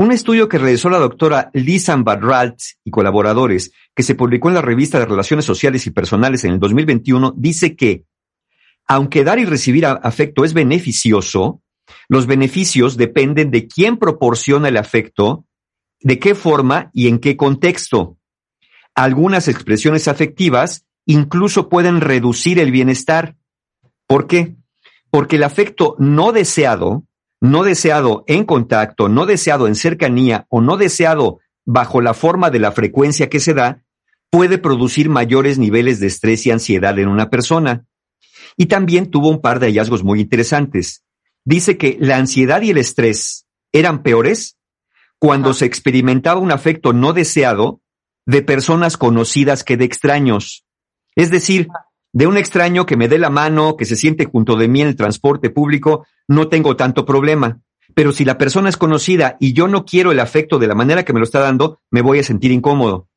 Un 0.00 0.12
estudio 0.12 0.48
que 0.48 0.56
realizó 0.56 0.88
la 0.88 0.96
doctora 0.96 1.50
Lisan 1.52 2.04
Barralt 2.04 2.58
y 2.84 2.90
colaboradores, 2.90 3.70
que 3.94 4.02
se 4.02 4.14
publicó 4.14 4.48
en 4.48 4.54
la 4.54 4.62
revista 4.62 4.98
de 4.98 5.04
Relaciones 5.04 5.44
Sociales 5.44 5.86
y 5.86 5.90
Personales 5.90 6.42
en 6.44 6.52
el 6.52 6.58
2021, 6.58 7.34
dice 7.36 7.76
que, 7.76 8.06
aunque 8.88 9.24
dar 9.24 9.38
y 9.38 9.44
recibir 9.44 9.84
afecto 9.84 10.46
es 10.46 10.54
beneficioso, 10.54 11.60
los 12.08 12.26
beneficios 12.26 12.96
dependen 12.96 13.50
de 13.50 13.68
quién 13.68 13.98
proporciona 13.98 14.68
el 14.68 14.78
afecto, 14.78 15.44
de 16.00 16.18
qué 16.18 16.34
forma 16.34 16.90
y 16.94 17.08
en 17.08 17.18
qué 17.18 17.36
contexto. 17.36 18.16
Algunas 18.94 19.48
expresiones 19.48 20.08
afectivas 20.08 20.86
incluso 21.04 21.68
pueden 21.68 22.00
reducir 22.00 22.58
el 22.58 22.70
bienestar. 22.70 23.36
¿Por 24.06 24.26
qué? 24.26 24.56
Porque 25.10 25.36
el 25.36 25.42
afecto 25.42 25.94
no 25.98 26.32
deseado, 26.32 27.04
no 27.40 27.62
deseado 27.62 28.24
en 28.26 28.44
contacto, 28.44 29.08
no 29.08 29.26
deseado 29.26 29.66
en 29.66 29.74
cercanía 29.74 30.46
o 30.48 30.60
no 30.60 30.76
deseado 30.76 31.40
bajo 31.64 32.00
la 32.00 32.14
forma 32.14 32.50
de 32.50 32.58
la 32.58 32.72
frecuencia 32.72 33.28
que 33.28 33.40
se 33.40 33.54
da, 33.54 33.82
puede 34.30 34.58
producir 34.58 35.08
mayores 35.08 35.58
niveles 35.58 36.00
de 36.00 36.06
estrés 36.06 36.46
y 36.46 36.50
ansiedad 36.50 36.98
en 36.98 37.08
una 37.08 37.30
persona. 37.30 37.86
Y 38.56 38.66
también 38.66 39.10
tuvo 39.10 39.28
un 39.28 39.40
par 39.40 39.58
de 39.58 39.66
hallazgos 39.66 40.04
muy 40.04 40.20
interesantes. 40.20 41.04
Dice 41.44 41.78
que 41.78 41.96
la 42.00 42.16
ansiedad 42.16 42.62
y 42.62 42.70
el 42.70 42.78
estrés 42.78 43.46
eran 43.72 44.02
peores 44.02 44.58
cuando 45.18 45.54
se 45.54 45.66
experimentaba 45.66 46.40
un 46.40 46.52
afecto 46.52 46.92
no 46.92 47.12
deseado 47.12 47.80
de 48.26 48.42
personas 48.42 48.96
conocidas 48.96 49.64
que 49.64 49.76
de 49.76 49.84
extraños. 49.84 50.64
Es 51.16 51.30
decir, 51.30 51.68
de 52.12 52.26
un 52.26 52.36
extraño 52.36 52.86
que 52.86 52.96
me 52.96 53.08
dé 53.08 53.18
la 53.18 53.30
mano, 53.30 53.76
que 53.76 53.84
se 53.84 53.96
siente 53.96 54.24
junto 54.24 54.56
de 54.56 54.68
mí 54.68 54.80
en 54.80 54.88
el 54.88 54.96
transporte 54.96 55.50
público, 55.50 56.06
no 56.28 56.48
tengo 56.48 56.76
tanto 56.76 57.04
problema. 57.04 57.60
Pero 57.94 58.12
si 58.12 58.24
la 58.24 58.38
persona 58.38 58.68
es 58.68 58.76
conocida 58.76 59.36
y 59.40 59.52
yo 59.52 59.68
no 59.68 59.84
quiero 59.84 60.12
el 60.12 60.20
afecto 60.20 60.58
de 60.58 60.66
la 60.66 60.74
manera 60.74 61.04
que 61.04 61.12
me 61.12 61.20
lo 61.20 61.24
está 61.24 61.40
dando, 61.40 61.80
me 61.90 62.02
voy 62.02 62.18
a 62.18 62.24
sentir 62.24 62.52
incómodo. 62.52 63.08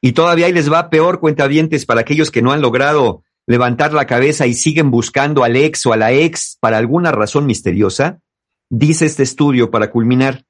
Y 0.00 0.12
todavía 0.12 0.46
ahí 0.46 0.52
les 0.52 0.70
va 0.70 0.90
peor 0.90 1.20
cuentavientes 1.20 1.86
para 1.86 2.00
aquellos 2.00 2.30
que 2.30 2.42
no 2.42 2.52
han 2.52 2.60
logrado 2.60 3.22
levantar 3.46 3.92
la 3.92 4.06
cabeza 4.06 4.46
y 4.46 4.54
siguen 4.54 4.90
buscando 4.90 5.44
al 5.44 5.56
ex 5.56 5.86
o 5.86 5.92
a 5.92 5.96
la 5.96 6.12
ex 6.12 6.58
para 6.60 6.78
alguna 6.78 7.12
razón 7.12 7.46
misteriosa. 7.46 8.20
Dice 8.68 9.06
este 9.06 9.22
estudio 9.22 9.70
para 9.70 9.90
culminar, 9.90 10.44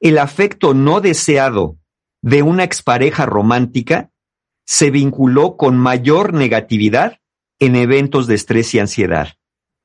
el 0.00 0.18
afecto 0.18 0.74
no 0.74 1.00
deseado 1.00 1.76
de 2.22 2.42
una 2.42 2.64
expareja 2.64 3.26
romántica 3.26 4.10
se 4.64 4.90
vinculó 4.90 5.56
con 5.56 5.76
mayor 5.76 6.32
negatividad 6.32 7.18
en 7.58 7.76
eventos 7.76 8.26
de 8.26 8.34
estrés 8.34 8.74
y 8.74 8.78
ansiedad. 8.78 9.34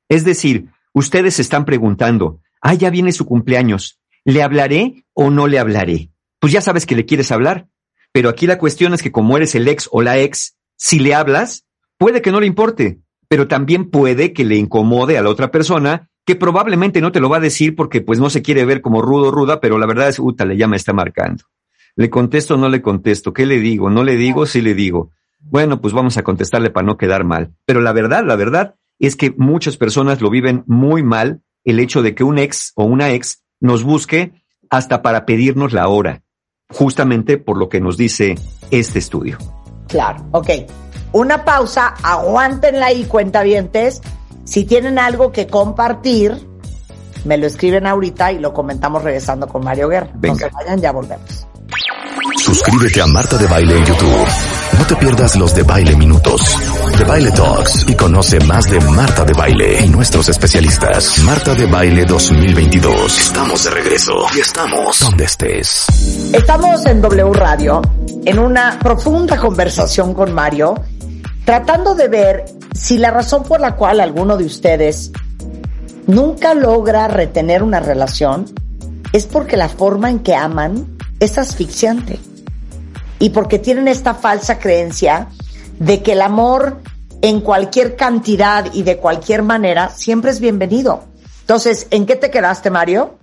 Es 0.08 0.24
decir, 0.24 0.66
ustedes 0.92 1.34
se 1.34 1.42
están 1.42 1.64
preguntando, 1.64 2.40
ah, 2.60 2.74
ya 2.74 2.90
viene 2.90 3.12
su 3.12 3.26
cumpleaños, 3.26 4.00
¿le 4.24 4.42
hablaré 4.42 5.04
o 5.12 5.30
no 5.30 5.46
le 5.46 5.58
hablaré? 5.58 6.10
Pues 6.40 6.52
ya 6.52 6.60
sabes 6.60 6.86
que 6.86 6.96
le 6.96 7.06
quieres 7.06 7.30
hablar, 7.30 7.68
pero 8.12 8.28
aquí 8.28 8.46
la 8.46 8.58
cuestión 8.58 8.94
es 8.94 9.02
que 9.02 9.12
como 9.12 9.36
eres 9.36 9.54
el 9.54 9.68
ex 9.68 9.88
o 9.92 10.02
la 10.02 10.18
ex, 10.18 10.56
si 10.76 10.98
le 10.98 11.14
hablas, 11.14 11.64
puede 11.98 12.22
que 12.22 12.32
no 12.32 12.40
le 12.40 12.46
importe, 12.46 13.00
pero 13.28 13.46
también 13.46 13.90
puede 13.90 14.32
que 14.32 14.44
le 14.44 14.56
incomode 14.56 15.16
a 15.16 15.22
la 15.22 15.28
otra 15.28 15.50
persona 15.50 16.08
que 16.26 16.36
probablemente 16.36 17.00
no 17.00 17.12
te 17.12 17.20
lo 17.20 17.28
va 17.28 17.36
a 17.36 17.40
decir 17.40 17.76
porque 17.76 18.00
pues 18.00 18.18
no 18.18 18.30
se 18.30 18.42
quiere 18.42 18.64
ver 18.64 18.80
como 18.80 19.02
rudo 19.02 19.28
o 19.28 19.30
ruda, 19.30 19.60
pero 19.60 19.78
la 19.78 19.86
verdad 19.86 20.08
es, 20.08 20.18
uta, 20.18 20.44
le 20.44 20.56
ya 20.56 20.66
me 20.66 20.76
está 20.76 20.92
marcando. 20.92 21.44
¿Le 21.96 22.10
contesto 22.10 22.54
o 22.54 22.56
no 22.56 22.68
le 22.68 22.82
contesto? 22.82 23.32
¿Qué 23.32 23.46
le 23.46 23.58
digo? 23.58 23.90
¿No 23.90 24.04
le 24.04 24.16
digo? 24.16 24.46
Sí 24.46 24.60
le 24.60 24.74
digo. 24.74 25.10
Bueno, 25.38 25.80
pues 25.80 25.94
vamos 25.94 26.16
a 26.16 26.22
contestarle 26.22 26.70
para 26.70 26.86
no 26.86 26.96
quedar 26.96 27.24
mal. 27.24 27.52
Pero 27.64 27.80
la 27.80 27.92
verdad, 27.92 28.24
la 28.24 28.36
verdad 28.36 28.74
es 28.98 29.16
que 29.16 29.34
muchas 29.36 29.76
personas 29.76 30.20
lo 30.20 30.30
viven 30.30 30.64
muy 30.66 31.02
mal 31.02 31.42
el 31.64 31.80
hecho 31.80 32.02
de 32.02 32.14
que 32.14 32.24
un 32.24 32.38
ex 32.38 32.72
o 32.74 32.84
una 32.84 33.10
ex 33.10 33.42
nos 33.60 33.84
busque 33.84 34.32
hasta 34.70 35.02
para 35.02 35.26
pedirnos 35.26 35.72
la 35.72 35.88
hora, 35.88 36.22
justamente 36.68 37.38
por 37.38 37.58
lo 37.58 37.68
que 37.68 37.80
nos 37.80 37.96
dice 37.96 38.36
este 38.70 38.98
estudio. 38.98 39.38
Claro, 39.88 40.24
ok. 40.30 40.50
Una 41.12 41.44
pausa, 41.44 41.94
aguántenla 42.02 42.86
ahí, 42.86 43.04
cuentavientes. 43.04 44.00
Si 44.44 44.64
tienen 44.64 44.98
algo 44.98 45.32
que 45.32 45.48
compartir, 45.48 46.46
me 47.24 47.36
lo 47.36 47.46
escriben 47.46 47.86
ahorita 47.86 48.32
y 48.32 48.38
lo 48.38 48.54
comentamos 48.54 49.02
regresando 49.02 49.48
con 49.48 49.64
Mario 49.64 49.88
Guerra. 49.88 50.10
Venga. 50.14 50.34
No 50.34 50.38
se 50.38 50.54
vayan, 50.54 50.80
ya 50.80 50.92
volvemos. 50.92 51.49
Suscríbete 52.38 53.00
a 53.00 53.06
Marta 53.06 53.36
de 53.36 53.46
Baile 53.46 53.78
en 53.78 53.84
YouTube. 53.84 54.26
No 54.78 54.86
te 54.86 54.96
pierdas 54.96 55.36
los 55.36 55.54
de 55.54 55.62
baile 55.62 55.94
minutos, 55.94 56.40
de 56.98 57.04
baile 57.04 57.30
talks 57.30 57.84
y 57.88 57.94
conoce 57.94 58.40
más 58.40 58.68
de 58.68 58.80
Marta 58.80 59.24
de 59.24 59.32
Baile 59.32 59.84
y 59.84 59.88
nuestros 59.88 60.28
especialistas. 60.28 61.18
Marta 61.20 61.54
de 61.54 61.66
Baile 61.66 62.04
2022. 62.04 63.18
Estamos 63.18 63.64
de 63.64 63.70
regreso 63.70 64.12
y 64.34 64.40
estamos 64.40 65.00
donde 65.00 65.24
estés. 65.24 65.86
Estamos 66.32 66.84
en 66.86 67.00
W 67.00 67.32
Radio 67.32 67.82
en 68.24 68.38
una 68.38 68.78
profunda 68.80 69.36
conversación 69.36 70.14
con 70.14 70.32
Mario, 70.32 70.74
tratando 71.44 71.94
de 71.94 72.08
ver 72.08 72.44
si 72.74 72.98
la 72.98 73.10
razón 73.10 73.44
por 73.44 73.60
la 73.60 73.76
cual 73.76 74.00
alguno 74.00 74.36
de 74.36 74.44
ustedes 74.44 75.12
nunca 76.06 76.54
logra 76.54 77.06
retener 77.06 77.62
una 77.62 77.78
relación 77.78 78.46
es 79.12 79.26
porque 79.26 79.56
la 79.56 79.68
forma 79.68 80.10
en 80.10 80.20
que 80.20 80.34
aman 80.34 80.98
es 81.20 81.38
asfixiante 81.38 82.18
y 83.18 83.30
porque 83.30 83.58
tienen 83.58 83.86
esta 83.86 84.14
falsa 84.14 84.58
creencia 84.58 85.28
de 85.78 86.02
que 86.02 86.12
el 86.12 86.22
amor 86.22 86.78
en 87.22 87.42
cualquier 87.42 87.96
cantidad 87.96 88.72
y 88.72 88.82
de 88.82 88.96
cualquier 88.96 89.42
manera 89.42 89.90
siempre 89.90 90.30
es 90.30 90.40
bienvenido. 90.40 91.04
Entonces, 91.42 91.86
¿en 91.90 92.06
qué 92.06 92.16
te 92.16 92.30
quedaste, 92.30 92.70
Mario? 92.70 93.18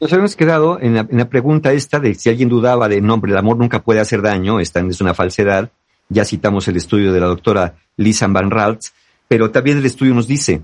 Nos 0.00 0.12
habíamos 0.12 0.36
quedado 0.36 0.78
en 0.80 0.94
la, 0.94 1.28
pregunta 1.28 1.72
esta 1.72 2.00
de 2.00 2.14
si 2.14 2.30
alguien 2.30 2.48
dudaba 2.48 2.88
de 2.88 3.00
nombre, 3.00 3.32
el 3.32 3.38
amor 3.38 3.56
nunca 3.56 3.82
puede 3.82 4.00
hacer 4.00 4.22
daño, 4.22 4.60
esta 4.60 4.80
es 4.80 5.00
una 5.00 5.14
falsedad. 5.14 5.70
Ya 6.08 6.24
citamos 6.24 6.66
el 6.68 6.76
estudio 6.76 7.12
de 7.12 7.20
la 7.20 7.26
doctora 7.26 7.74
Lisa 7.96 8.26
Van 8.26 8.50
Raltz, 8.50 8.92
pero 9.28 9.50
también 9.50 9.78
el 9.78 9.86
estudio 9.86 10.14
nos 10.14 10.26
dice, 10.26 10.62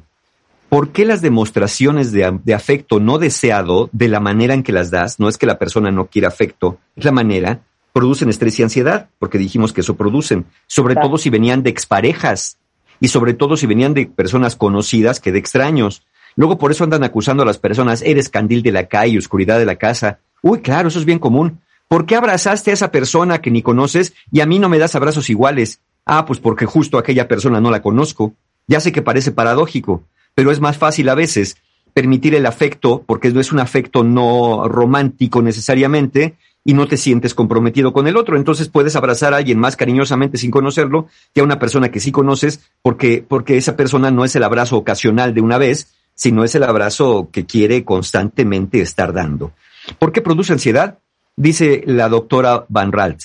¿por 0.68 0.90
qué 0.90 1.04
las 1.04 1.22
demostraciones 1.22 2.12
de, 2.12 2.38
de, 2.44 2.54
afecto 2.54 3.00
no 3.00 3.18
deseado, 3.18 3.88
de 3.92 4.08
la 4.08 4.20
manera 4.20 4.54
en 4.54 4.62
que 4.62 4.72
las 4.72 4.90
das, 4.90 5.20
no 5.20 5.28
es 5.28 5.38
que 5.38 5.46
la 5.46 5.58
persona 5.58 5.90
no 5.90 6.06
quiera 6.06 6.28
afecto, 6.28 6.78
es 6.96 7.04
la 7.04 7.12
manera, 7.12 7.60
producen 7.92 8.28
estrés 8.28 8.58
y 8.58 8.62
ansiedad, 8.62 9.08
porque 9.18 9.38
dijimos 9.38 9.72
que 9.72 9.80
eso 9.80 9.96
producen, 9.96 10.44
sobre 10.66 10.96
todo 10.96 11.16
si 11.16 11.30
venían 11.30 11.62
de 11.62 11.70
exparejas 11.70 12.58
y 13.00 13.08
sobre 13.08 13.32
todo 13.32 13.56
si 13.56 13.66
venían 13.66 13.94
de 13.94 14.06
personas 14.06 14.54
conocidas 14.54 15.18
que 15.18 15.32
de 15.32 15.38
extraños. 15.38 16.02
Luego 16.34 16.58
por 16.58 16.70
eso 16.70 16.84
andan 16.84 17.04
acusando 17.04 17.42
a 17.42 17.46
las 17.46 17.56
personas, 17.56 18.02
eres 18.02 18.28
candil 18.28 18.62
de 18.62 18.72
la 18.72 18.86
calle, 18.86 19.16
oscuridad 19.16 19.58
de 19.58 19.64
la 19.64 19.76
casa. 19.76 20.18
Uy, 20.42 20.60
claro, 20.60 20.88
eso 20.88 20.98
es 20.98 21.06
bien 21.06 21.18
común. 21.18 21.60
¿Por 21.88 22.04
qué 22.04 22.16
abrazaste 22.16 22.70
a 22.70 22.74
esa 22.74 22.90
persona 22.90 23.40
que 23.40 23.50
ni 23.50 23.62
conoces 23.62 24.12
y 24.30 24.40
a 24.40 24.46
mí 24.46 24.58
no 24.58 24.68
me 24.68 24.78
das 24.78 24.94
abrazos 24.94 25.30
iguales? 25.30 25.80
Ah, 26.04 26.26
pues 26.26 26.38
porque 26.38 26.66
justo 26.66 26.98
aquella 26.98 27.28
persona 27.28 27.60
no 27.60 27.70
la 27.70 27.80
conozco. 27.80 28.34
Ya 28.66 28.80
sé 28.80 28.92
que 28.92 29.00
parece 29.00 29.30
paradójico, 29.30 30.02
pero 30.36 30.52
es 30.52 30.60
más 30.60 30.78
fácil 30.78 31.08
a 31.08 31.16
veces 31.16 31.56
permitir 31.94 32.34
el 32.34 32.44
afecto, 32.44 33.02
porque 33.06 33.32
no 33.32 33.40
es 33.40 33.52
un 33.52 33.58
afecto 33.58 34.04
no 34.04 34.68
romántico 34.68 35.40
necesariamente, 35.40 36.36
y 36.62 36.74
no 36.74 36.88
te 36.88 36.96
sientes 36.96 37.32
comprometido 37.32 37.92
con 37.92 38.08
el 38.08 38.16
otro. 38.16 38.36
Entonces 38.36 38.68
puedes 38.68 38.96
abrazar 38.96 39.32
a 39.32 39.38
alguien 39.38 39.58
más 39.58 39.76
cariñosamente 39.76 40.36
sin 40.36 40.50
conocerlo 40.50 41.06
que 41.32 41.40
a 41.40 41.44
una 41.44 41.60
persona 41.60 41.90
que 41.90 42.00
sí 42.00 42.10
conoces 42.10 42.60
porque, 42.82 43.24
porque 43.26 43.56
esa 43.56 43.76
persona 43.76 44.10
no 44.10 44.24
es 44.24 44.34
el 44.36 44.42
abrazo 44.42 44.76
ocasional 44.76 45.32
de 45.32 45.40
una 45.40 45.58
vez, 45.58 45.94
sino 46.14 46.42
es 46.42 46.54
el 46.56 46.64
abrazo 46.64 47.30
que 47.32 47.46
quiere 47.46 47.84
constantemente 47.84 48.80
estar 48.80 49.12
dando. 49.12 49.52
¿Por 49.98 50.12
qué 50.12 50.20
produce 50.20 50.52
ansiedad? 50.52 50.98
Dice 51.36 51.84
la 51.86 52.08
doctora 52.08 52.66
Van 52.68 52.90
Ralt. 52.90 53.22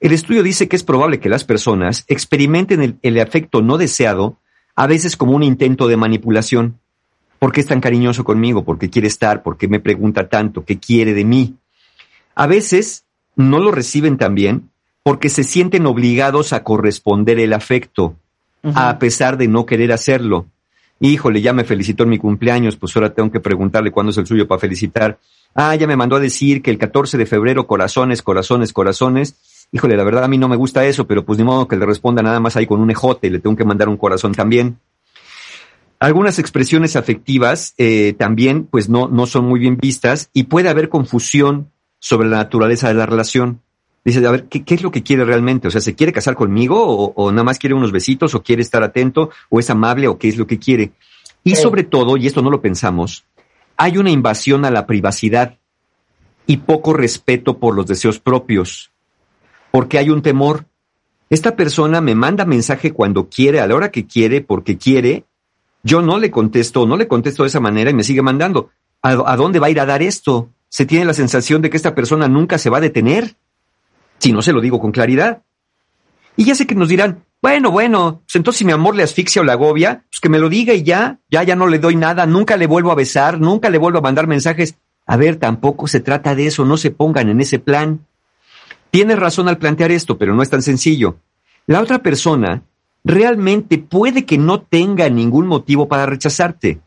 El 0.00 0.12
estudio 0.12 0.42
dice 0.42 0.66
que 0.66 0.76
es 0.76 0.82
probable 0.82 1.20
que 1.20 1.28
las 1.28 1.44
personas 1.44 2.04
experimenten 2.08 2.80
el, 2.82 2.96
el 3.02 3.20
afecto 3.20 3.60
no 3.60 3.76
deseado 3.76 4.38
a 4.78 4.86
veces 4.86 5.16
como 5.16 5.32
un 5.32 5.42
intento 5.42 5.88
de 5.88 5.96
manipulación. 5.96 6.78
¿Por 7.40 7.50
qué 7.50 7.60
es 7.60 7.66
tan 7.66 7.80
cariñoso 7.80 8.22
conmigo? 8.22 8.64
¿Por 8.64 8.78
qué 8.78 8.88
quiere 8.88 9.08
estar? 9.08 9.42
¿Por 9.42 9.58
qué 9.58 9.66
me 9.66 9.80
pregunta 9.80 10.28
tanto? 10.28 10.64
¿Qué 10.64 10.78
quiere 10.78 11.14
de 11.14 11.24
mí? 11.24 11.56
A 12.36 12.46
veces 12.46 13.04
no 13.34 13.58
lo 13.58 13.72
reciben 13.72 14.18
también 14.18 14.70
porque 15.02 15.30
se 15.30 15.42
sienten 15.42 15.84
obligados 15.84 16.52
a 16.52 16.62
corresponder 16.62 17.40
el 17.40 17.54
afecto, 17.54 18.14
a 18.62 19.00
pesar 19.00 19.36
de 19.36 19.48
no 19.48 19.66
querer 19.66 19.90
hacerlo. 19.90 20.46
Híjole, 21.00 21.40
ya 21.40 21.52
me 21.52 21.64
felicitó 21.64 22.04
en 22.04 22.10
mi 22.10 22.18
cumpleaños, 22.18 22.76
pues 22.76 22.94
ahora 22.94 23.12
tengo 23.12 23.32
que 23.32 23.40
preguntarle 23.40 23.90
cuándo 23.90 24.10
es 24.10 24.18
el 24.18 24.28
suyo 24.28 24.46
para 24.46 24.60
felicitar. 24.60 25.18
Ah, 25.56 25.74
ya 25.74 25.88
me 25.88 25.96
mandó 25.96 26.14
a 26.14 26.20
decir 26.20 26.62
que 26.62 26.70
el 26.70 26.78
14 26.78 27.18
de 27.18 27.26
febrero 27.26 27.66
corazones, 27.66 28.22
corazones, 28.22 28.72
corazones. 28.72 29.34
Híjole, 29.70 29.96
la 29.96 30.04
verdad 30.04 30.24
a 30.24 30.28
mí 30.28 30.38
no 30.38 30.48
me 30.48 30.56
gusta 30.56 30.84
eso, 30.86 31.06
pero 31.06 31.24
pues 31.24 31.38
ni 31.38 31.44
modo 31.44 31.68
que 31.68 31.76
le 31.76 31.84
responda 31.84 32.22
nada 32.22 32.40
más 32.40 32.56
ahí 32.56 32.66
con 32.66 32.80
un 32.80 32.90
ejote, 32.90 33.30
le 33.30 33.38
tengo 33.38 33.56
que 33.56 33.64
mandar 33.64 33.88
un 33.88 33.98
corazón 33.98 34.32
también. 34.32 34.78
Algunas 36.00 36.38
expresiones 36.38 36.96
afectivas 36.96 37.74
eh, 37.76 38.14
también 38.16 38.64
pues 38.64 38.88
no, 38.88 39.08
no 39.08 39.26
son 39.26 39.44
muy 39.46 39.60
bien 39.60 39.76
vistas 39.76 40.30
y 40.32 40.44
puede 40.44 40.68
haber 40.68 40.88
confusión 40.88 41.70
sobre 41.98 42.28
la 42.28 42.38
naturaleza 42.38 42.88
de 42.88 42.94
la 42.94 43.06
relación. 43.06 43.60
Dice, 44.04 44.24
a 44.26 44.30
ver, 44.30 44.44
¿qué, 44.44 44.62
es 44.66 44.82
lo 44.82 44.90
que 44.90 45.02
quiere 45.02 45.24
realmente? 45.24 45.68
O 45.68 45.70
sea, 45.70 45.80
¿se 45.80 45.94
quiere 45.94 46.12
casar 46.12 46.34
conmigo 46.34 47.12
o, 47.14 47.30
nada 47.30 47.44
más 47.44 47.58
quiere 47.58 47.74
unos 47.74 47.92
besitos 47.92 48.34
o 48.34 48.42
quiere 48.42 48.62
estar 48.62 48.82
atento 48.82 49.30
o 49.50 49.60
es 49.60 49.68
amable 49.68 50.08
o 50.08 50.18
qué 50.18 50.28
es 50.28 50.38
lo 50.38 50.46
que 50.46 50.58
quiere? 50.58 50.92
Y 51.44 51.56
sobre 51.56 51.82
todo, 51.82 52.16
y 52.16 52.26
esto 52.26 52.40
no 52.40 52.50
lo 52.50 52.62
pensamos, 52.62 53.24
hay 53.76 53.98
una 53.98 54.10
invasión 54.10 54.64
a 54.64 54.70
la 54.70 54.86
privacidad 54.86 55.58
y 56.46 56.58
poco 56.58 56.94
respeto 56.94 57.58
por 57.58 57.74
los 57.74 57.86
deseos 57.86 58.18
propios, 58.18 58.90
porque 59.70 59.98
hay 59.98 60.10
un 60.10 60.22
temor. 60.22 60.66
Esta 61.30 61.56
persona 61.56 62.00
me 62.00 62.14
manda 62.14 62.44
mensaje 62.44 62.92
cuando 62.92 63.28
quiere, 63.28 63.60
a 63.60 63.66
la 63.66 63.74
hora 63.74 63.90
que 63.90 64.06
quiere, 64.06 64.40
porque 64.40 64.78
quiere, 64.78 65.24
yo 65.82 66.02
no 66.02 66.18
le 66.18 66.30
contesto, 66.30 66.86
no 66.86 66.96
le 66.96 67.08
contesto 67.08 67.42
de 67.42 67.48
esa 67.48 67.60
manera 67.60 67.90
y 67.90 67.94
me 67.94 68.04
sigue 68.04 68.22
mandando. 68.22 68.70
a 69.02 69.36
dónde 69.36 69.58
va 69.58 69.68
a 69.68 69.70
ir 69.70 69.80
a 69.80 69.86
dar 69.86 70.02
esto? 70.02 70.50
se 70.68 70.86
tiene 70.86 71.04
la 71.04 71.14
sensación 71.14 71.62
de 71.62 71.70
que 71.70 71.76
esta 71.76 71.94
persona 71.94 72.28
nunca 72.28 72.58
se 72.58 72.70
va 72.70 72.78
a 72.78 72.82
detener, 72.82 73.36
si 74.18 74.32
no 74.32 74.42
se 74.42 74.52
lo 74.52 74.60
digo 74.60 74.80
con 74.80 74.92
claridad. 74.92 75.42
Y 76.36 76.44
ya 76.44 76.54
sé 76.54 76.66
que 76.66 76.74
nos 76.74 76.88
dirán, 76.88 77.24
bueno, 77.40 77.70
bueno, 77.70 78.22
pues 78.24 78.36
entonces 78.36 78.58
si 78.58 78.64
mi 78.64 78.72
amor 78.72 78.94
le 78.94 79.02
asfixia 79.02 79.42
o 79.42 79.44
la 79.44 79.54
agobia, 79.54 80.04
pues 80.10 80.20
que 80.20 80.28
me 80.28 80.38
lo 80.38 80.48
diga 80.48 80.74
y 80.74 80.82
ya, 80.82 81.18
ya, 81.30 81.42
ya 81.42 81.56
no 81.56 81.66
le 81.66 81.78
doy 81.78 81.96
nada, 81.96 82.26
nunca 82.26 82.56
le 82.56 82.66
vuelvo 82.66 82.92
a 82.92 82.96
besar, 82.96 83.40
nunca 83.40 83.70
le 83.70 83.78
vuelvo 83.78 83.98
a 83.98 84.02
mandar 84.02 84.26
mensajes. 84.26 84.76
A 85.06 85.16
ver, 85.16 85.36
tampoco 85.36 85.86
se 85.86 86.00
trata 86.00 86.34
de 86.34 86.46
eso, 86.46 86.64
no 86.64 86.76
se 86.76 86.90
pongan 86.90 87.28
en 87.30 87.40
ese 87.40 87.58
plan. 87.58 88.06
Tienes 88.90 89.18
razón 89.18 89.48
al 89.48 89.58
plantear 89.58 89.92
esto, 89.92 90.18
pero 90.18 90.34
no 90.34 90.42
es 90.42 90.50
tan 90.50 90.62
sencillo. 90.62 91.16
La 91.66 91.80
otra 91.80 92.02
persona 92.02 92.62
realmente 93.04 93.78
puede 93.78 94.24
que 94.24 94.38
no 94.38 94.62
tenga 94.62 95.08
ningún 95.08 95.46
motivo 95.46 95.88
para 95.88 96.06
rechazarte. 96.06 96.80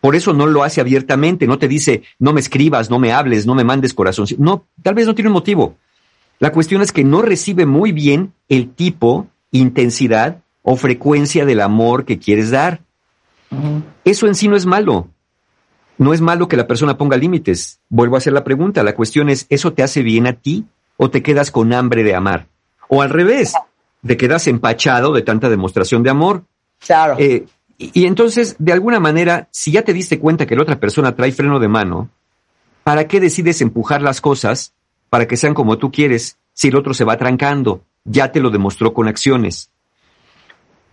Por 0.00 0.14
eso 0.14 0.32
no 0.32 0.46
lo 0.46 0.62
hace 0.62 0.80
abiertamente, 0.80 1.46
no 1.46 1.58
te 1.58 1.68
dice, 1.68 2.02
no 2.18 2.32
me 2.32 2.40
escribas, 2.40 2.90
no 2.90 2.98
me 2.98 3.12
hables, 3.12 3.46
no 3.46 3.54
me 3.54 3.64
mandes 3.64 3.94
corazón. 3.94 4.26
No, 4.38 4.66
tal 4.82 4.94
vez 4.94 5.06
no 5.06 5.14
tiene 5.14 5.30
un 5.30 5.34
motivo. 5.34 5.76
La 6.38 6.52
cuestión 6.52 6.82
es 6.82 6.92
que 6.92 7.02
no 7.02 7.22
recibe 7.22 7.64
muy 7.64 7.92
bien 7.92 8.32
el 8.48 8.70
tipo, 8.70 9.26
intensidad 9.50 10.42
o 10.62 10.76
frecuencia 10.76 11.46
del 11.46 11.62
amor 11.62 12.04
que 12.04 12.18
quieres 12.18 12.50
dar. 12.50 12.82
Eso 14.04 14.26
en 14.26 14.34
sí 14.34 14.48
no 14.48 14.56
es 14.56 14.66
malo. 14.66 15.08
No 15.96 16.12
es 16.12 16.20
malo 16.20 16.46
que 16.46 16.58
la 16.58 16.66
persona 16.66 16.98
ponga 16.98 17.16
límites. 17.16 17.80
Vuelvo 17.88 18.16
a 18.16 18.18
hacer 18.18 18.34
la 18.34 18.44
pregunta. 18.44 18.82
La 18.82 18.94
cuestión 18.94 19.30
es, 19.30 19.46
¿eso 19.48 19.72
te 19.72 19.82
hace 19.82 20.02
bien 20.02 20.26
a 20.26 20.34
ti 20.34 20.66
o 20.96 21.10
te 21.10 21.22
quedas 21.22 21.50
con 21.50 21.72
hambre 21.72 22.02
de 22.02 22.14
amar? 22.14 22.46
O 22.88 23.02
al 23.02 23.10
revés, 23.10 23.52
te 24.06 24.16
quedas 24.16 24.46
empachado 24.46 25.12
de 25.12 25.22
tanta 25.22 25.48
demostración 25.48 26.02
de 26.02 26.10
amor. 26.10 26.44
Claro. 26.78 27.16
Eh, 27.18 27.46
y, 27.78 28.06
entonces, 28.06 28.56
de 28.58 28.72
alguna 28.72 29.00
manera, 29.00 29.48
si 29.50 29.72
ya 29.72 29.82
te 29.82 29.92
diste 29.92 30.18
cuenta 30.18 30.46
que 30.46 30.56
la 30.56 30.62
otra 30.62 30.80
persona 30.80 31.14
trae 31.14 31.32
freno 31.32 31.58
de 31.58 31.68
mano, 31.68 32.08
¿para 32.84 33.06
qué 33.06 33.20
decides 33.20 33.60
empujar 33.60 34.00
las 34.00 34.20
cosas 34.20 34.72
para 35.10 35.26
que 35.26 35.36
sean 35.36 35.54
como 35.54 35.78
tú 35.78 35.90
quieres 35.90 36.38
si 36.52 36.68
el 36.68 36.76
otro 36.76 36.94
se 36.94 37.04
va 37.04 37.18
trancando? 37.18 37.82
Ya 38.04 38.32
te 38.32 38.40
lo 38.40 38.50
demostró 38.50 38.94
con 38.94 39.08
acciones. 39.08 39.70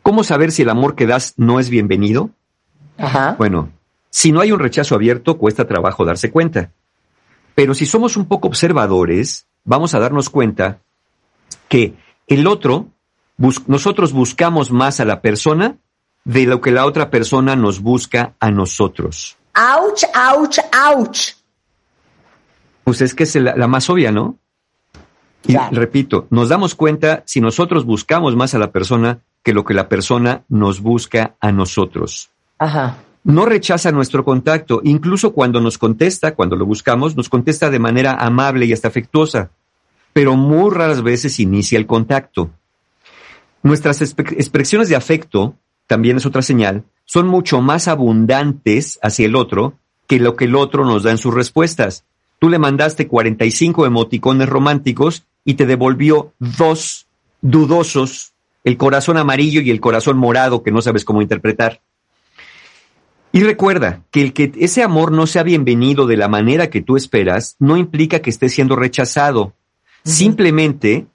¿Cómo 0.02 0.24
saber 0.24 0.52
si 0.52 0.64
el 0.64 0.70
amor 0.70 0.96
que 0.96 1.08
das 1.08 1.36
no 1.38 1.60
es 1.60 1.70
bienvenido? 1.70 2.32
Ajá. 2.98 3.36
Bueno, 3.38 3.72
si 4.10 4.32
no 4.32 4.42
hay 4.42 4.52
un 4.52 4.60
rechazo 4.60 4.96
abierto, 4.96 5.38
cuesta 5.38 5.66
trabajo 5.66 6.04
darse 6.04 6.32
cuenta. 6.32 6.72
Pero 7.56 7.74
si 7.74 7.86
somos 7.86 8.18
un 8.18 8.26
poco 8.26 8.48
observadores, 8.48 9.48
vamos 9.64 9.94
a 9.94 10.00
darnos 10.00 10.30
cuenta 10.30 10.80
que 11.68 11.94
el 12.28 12.48
otro, 12.48 12.88
nosotros 13.68 14.14
buscamos 14.14 14.72
más 14.72 15.00
a 15.00 15.06
la 15.06 15.22
persona 15.22 15.78
de 16.24 16.46
lo 16.46 16.62
que 16.62 16.72
la 16.72 16.86
otra 16.86 17.10
persona 17.10 17.56
nos 17.56 17.82
busca 17.82 18.36
a 18.40 18.52
nosotros. 18.52 19.38
¡Auch, 19.54 20.04
ouch, 20.16 20.58
ouch! 20.96 21.34
Pues 22.84 23.02
es 23.02 23.14
que 23.14 23.24
es 23.24 23.36
la, 23.36 23.68
más 23.68 23.90
obvia, 23.90 24.12
¿no? 24.12 24.38
Y 25.46 25.58
repito, 25.72 26.28
nos 26.30 26.50
damos 26.50 26.74
cuenta 26.74 27.24
si 27.26 27.42
nosotros 27.42 27.86
buscamos 27.86 28.36
más 28.36 28.54
a 28.54 28.60
la 28.60 28.72
persona 28.72 29.20
que 29.44 29.54
lo 29.54 29.66
que 29.66 29.74
la 29.74 29.90
persona 29.90 30.44
nos 30.48 30.80
busca 30.80 31.36
a 31.42 31.52
nosotros. 31.52 32.30
Ajá. 32.58 32.98
No 33.24 33.46
rechaza 33.46 33.92
nuestro 33.92 34.26
contacto, 34.26 34.82
incluso 34.84 35.34
cuando 35.34 35.62
nos 35.62 35.78
contesta, 35.78 36.36
cuando 36.36 36.58
lo 36.58 36.66
buscamos, 36.66 37.16
nos 37.16 37.30
contesta 37.30 37.70
de 37.70 37.80
manera 37.80 38.16
amable 38.16 38.66
y 38.66 38.74
hasta 38.74 38.90
afectuosa, 38.90 39.52
pero 40.12 40.36
muy 40.36 40.72
raras 40.72 41.02
veces 41.02 41.40
inicia 41.40 41.78
el 41.78 41.88
contacto. 41.88 42.52
Nuestras 43.62 44.02
expresiones 44.02 44.90
de 44.90 44.98
afecto 44.98 45.56
también 45.88 46.18
es 46.18 46.26
otra 46.26 46.42
señal, 46.42 46.84
son 47.06 47.28
mucho 47.28 47.62
más 47.62 47.88
abundantes 47.88 49.00
hacia 49.02 49.26
el 49.26 49.36
otro 49.36 49.78
que 50.08 50.20
lo 50.20 50.36
que 50.36 50.46
el 50.46 50.56
otro 50.56 50.86
nos 50.86 51.04
da 51.04 51.12
en 51.12 51.18
sus 51.18 51.34
respuestas. 51.34 52.04
Tú 52.40 52.50
le 52.50 52.60
mandaste 52.60 53.08
45 53.08 53.86
emoticones 53.86 54.50
románticos 54.50 55.26
y 55.46 55.54
te 55.54 55.66
devolvió 55.66 56.34
dos 56.40 57.08
dudosos, 57.42 58.34
el 58.66 58.76
corazón 58.76 59.18
amarillo 59.18 59.62
y 59.62 59.72
el 59.72 59.80
corazón 59.80 60.18
morado 60.18 60.62
que 60.62 60.72
no 60.72 60.82
sabes 60.82 61.06
cómo 61.06 61.22
interpretar. 61.22 61.82
Y 63.36 63.42
recuerda 63.42 64.04
que 64.12 64.22
el 64.22 64.32
que 64.32 64.52
ese 64.60 64.84
amor 64.84 65.12
no 65.12 65.26
sea 65.26 65.42
bienvenido 65.42 66.06
de 66.06 66.18
la 66.18 66.28
manera 66.28 66.70
que 66.70 66.82
tú 66.82 66.96
esperas 66.96 67.56
no 67.58 67.78
implica 67.78 68.20
que 68.20 68.30
esté 68.30 68.48
siendo 68.48 68.76
rechazado. 68.76 69.54
Simplemente 70.04 71.08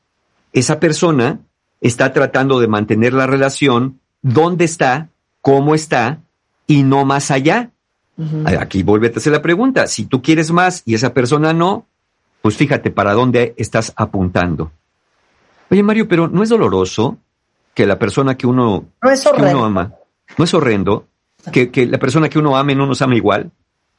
esa 0.52 0.80
persona 0.80 1.38
está 1.80 2.12
tratando 2.12 2.58
de 2.58 2.66
mantener 2.66 3.12
la 3.12 3.28
relación 3.28 4.00
donde 4.20 4.64
está, 4.64 5.10
cómo 5.40 5.76
está 5.76 6.20
y 6.66 6.82
no 6.82 7.04
más 7.04 7.30
allá. 7.30 7.70
Aquí 8.46 8.82
vuelve 8.82 9.12
a 9.14 9.16
hacer 9.16 9.32
la 9.32 9.40
pregunta. 9.40 9.86
Si 9.86 10.04
tú 10.04 10.20
quieres 10.20 10.50
más 10.50 10.82
y 10.84 10.94
esa 10.94 11.14
persona 11.14 11.52
no, 11.52 11.86
pues 12.42 12.56
fíjate 12.56 12.90
para 12.90 13.12
dónde 13.12 13.54
estás 13.56 13.92
apuntando. 13.94 14.72
Oye, 15.70 15.84
Mario, 15.84 16.08
pero 16.08 16.26
¿no 16.26 16.42
es 16.42 16.48
doloroso 16.48 17.16
que 17.74 17.86
la 17.86 17.96
persona 17.96 18.36
que 18.36 18.48
uno, 18.48 18.86
ama, 19.62 19.94
no 20.36 20.42
es 20.42 20.52
horrendo, 20.52 21.06
que, 21.52 21.70
que, 21.70 21.86
la 21.86 21.98
persona 21.98 22.28
que 22.28 22.38
uno 22.38 22.56
ame 22.56 22.74
no 22.74 22.86
nos 22.86 23.02
ama 23.02 23.16
igual? 23.16 23.50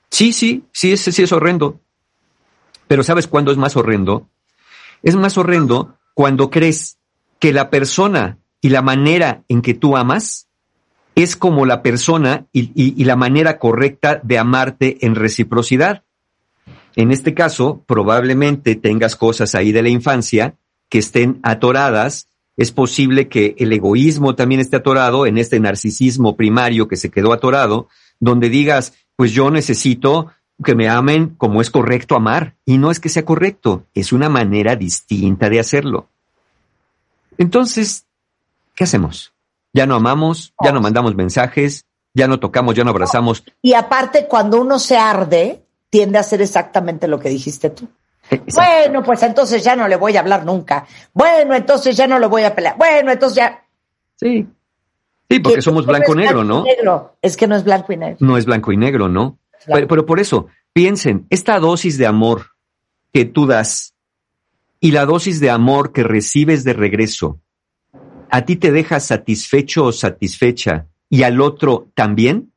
Sí, 0.09 0.33
sí, 0.33 0.63
sí, 0.71 0.95
sí, 0.97 1.11
sí 1.11 1.23
es 1.23 1.31
horrendo. 1.31 1.79
Pero 2.87 3.03
¿sabes 3.03 3.27
cuándo 3.27 3.51
es 3.51 3.57
más 3.57 3.75
horrendo? 3.75 4.27
Es 5.03 5.15
más 5.15 5.37
horrendo 5.37 5.97
cuando 6.13 6.49
crees 6.49 6.97
que 7.39 7.53
la 7.53 7.69
persona 7.69 8.39
y 8.61 8.69
la 8.69 8.81
manera 8.81 9.43
en 9.47 9.61
que 9.61 9.73
tú 9.73 9.95
amas 9.97 10.49
es 11.15 11.35
como 11.35 11.65
la 11.65 11.81
persona 11.81 12.47
y, 12.53 13.03
la 13.03 13.15
manera 13.15 13.59
correcta 13.59 14.21
de 14.23 14.37
amarte 14.37 15.05
en 15.05 15.15
reciprocidad. 15.15 16.03
En 16.95 17.11
este 17.11 17.33
caso, 17.33 17.83
probablemente 17.85 18.75
tengas 18.75 19.15
cosas 19.15 19.53
ahí 19.53 19.71
de 19.71 19.83
la 19.83 19.89
infancia 19.89 20.55
que 20.87 20.99
estén 20.99 21.39
atoradas. 21.43 22.28
Es 22.59 22.73
posible 22.73 23.29
que 23.29 23.55
el 23.57 23.71
egoísmo 23.71 24.35
también 24.35 24.59
esté 24.59 24.75
atorado 24.75 25.25
en 25.25 25.37
este 25.37 25.61
narcisismo 25.61 26.35
primario 26.35 26.89
que 26.89 26.97
se 26.97 27.09
quedó 27.09 27.31
atorado, 27.31 27.87
donde 28.19 28.49
digas, 28.49 28.95
pues 29.15 29.31
yo 29.31 29.49
necesito 29.49 30.33
que 30.61 30.75
me 30.75 30.89
amen 30.89 31.35
como 31.37 31.61
es 31.61 31.69
correcto 31.69 32.17
amar. 32.17 32.57
Y 32.65 32.77
no 32.77 32.91
es 32.91 32.99
que 32.99 33.07
sea 33.07 33.23
correcto, 33.23 33.85
es 33.93 34.11
una 34.11 34.27
manera 34.27 34.75
distinta 34.75 35.49
de 35.49 35.61
hacerlo. 35.61 36.09
Entonces, 37.37 38.05
¿qué 38.75 38.83
hacemos? 38.83 39.31
Ya 39.71 39.85
no 39.85 39.95
amamos, 39.95 40.53
ya 40.61 40.73
no 40.73 40.81
mandamos 40.81 41.15
mensajes, 41.15 41.85
ya 42.13 42.27
no 42.27 42.41
tocamos, 42.41 42.75
ya 42.75 42.83
no 42.83 42.89
abrazamos. 42.89 43.41
Y 43.61 43.73
aparte, 43.73 44.27
cuando 44.27 44.59
uno 44.59 44.79
se 44.79 44.97
arde, 44.97 45.63
tiende 45.89 46.17
a 46.17 46.21
hacer 46.21 46.41
exactamente 46.41 47.07
lo 47.07 47.21
que 47.21 47.29
dijiste 47.29 47.69
tú. 47.69 47.87
Bueno, 48.53 49.03
pues 49.03 49.23
entonces 49.23 49.63
ya 49.63 49.75
no 49.75 49.87
le 49.87 49.95
voy 49.95 50.15
a 50.15 50.19
hablar 50.19 50.45
nunca. 50.45 50.85
Bueno, 51.13 51.55
entonces 51.55 51.95
ya 51.95 52.07
no 52.07 52.19
le 52.19 52.27
voy 52.27 52.43
a 52.43 52.53
pelear. 52.53 52.77
Bueno, 52.77 53.11
entonces 53.11 53.37
ya. 53.37 53.65
Sí. 54.15 54.47
Sí, 55.29 55.39
porque 55.39 55.61
somos 55.61 55.85
blanco-negro, 55.85 56.43
¿no? 56.43 56.63
Negro. 56.63 57.17
Es 57.21 57.37
que 57.37 57.47
no 57.47 57.55
es 57.55 57.63
blanco 57.63 57.93
y 57.93 57.97
negro. 57.97 58.17
No 58.19 58.37
es 58.37 58.45
blanco 58.45 58.71
y 58.71 58.77
negro, 58.77 59.09
¿no? 59.09 59.37
Pero, 59.67 59.87
pero 59.87 60.05
por 60.05 60.19
eso, 60.19 60.47
piensen, 60.73 61.27
esta 61.29 61.59
dosis 61.59 61.97
de 61.97 62.07
amor 62.07 62.47
que 63.13 63.25
tú 63.25 63.45
das 63.45 63.93
y 64.79 64.91
la 64.91 65.05
dosis 65.05 65.39
de 65.39 65.49
amor 65.49 65.91
que 65.91 66.03
recibes 66.03 66.63
de 66.63 66.73
regreso, 66.73 67.39
¿a 68.29 68.45
ti 68.45 68.55
te 68.55 68.71
deja 68.71 68.99
satisfecho 68.99 69.85
o 69.85 69.91
satisfecha 69.91 70.87
y 71.09 71.23
al 71.23 71.41
otro 71.41 71.89
también? 71.93 72.53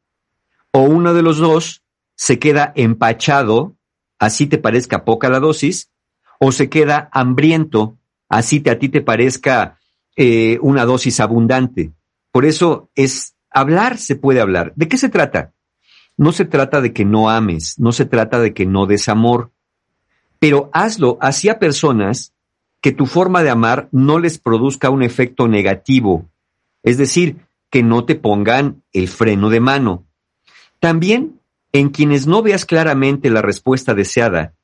¿O 0.70 0.80
uno 0.80 1.12
de 1.14 1.22
los 1.22 1.38
dos 1.38 1.82
se 2.14 2.38
queda 2.38 2.72
empachado, 2.76 3.76
así 4.22 4.46
te 4.46 4.56
parezca 4.56 5.04
poca 5.04 5.28
la 5.28 5.40
dosis, 5.40 5.90
o 6.38 6.52
se 6.52 6.68
queda 6.68 7.08
hambriento, 7.12 7.98
así 8.28 8.61
te, 8.61 8.70
a 8.70 8.78
ti 8.78 8.88
te 8.88 9.00
parezca 9.00 9.80
eh, 10.14 10.58
una 10.62 10.85
dosis 10.85 11.18
abundante? 11.18 11.90
Por 12.30 12.44
eso 12.44 12.88
es 12.94 13.35
hablar, 13.50 13.98
se 13.98 14.14
puede 14.14 14.40
hablar. 14.40 14.74
¿De 14.76 14.87
qué 14.87 14.96
se 14.96 15.08
trata? 15.08 15.54
No 16.16 16.30
se 16.30 16.44
trata 16.44 16.80
de 16.80 16.92
que 16.92 17.04
no 17.04 17.30
ames, 17.30 17.80
no 17.80 17.90
se 17.90 18.04
trata 18.04 18.38
de 18.38 18.54
que 18.54 18.64
no 18.64 18.87
des 18.87 19.08
amor, 19.08 19.50
pero 20.38 20.70
hazlo 20.72 21.18
hacia 21.20 21.58
personas 21.58 22.32
que 22.80 22.92
tu 22.92 23.06
forma 23.06 23.42
de 23.42 23.50
amar 23.50 23.88
no 23.90 24.20
les 24.20 24.38
produzca 24.38 24.88
un 24.90 25.02
efecto 25.02 25.48
negativo, 25.48 26.30
es 26.85 26.96
decir, 26.96 27.38
que 27.70 27.82
no 27.82 28.04
te 28.04 28.14
pongan 28.14 28.85
el 28.92 29.08
freno 29.08 29.50
de 29.50 29.58
mano. 29.58 30.04
También 30.78 31.40
en 31.72 31.90
quienes 31.90 32.26
no 32.26 32.42
veas 32.42 32.64
claramente 32.64 33.30
la 33.30 33.42
respuesta 33.42 33.94
deseada 33.94 34.54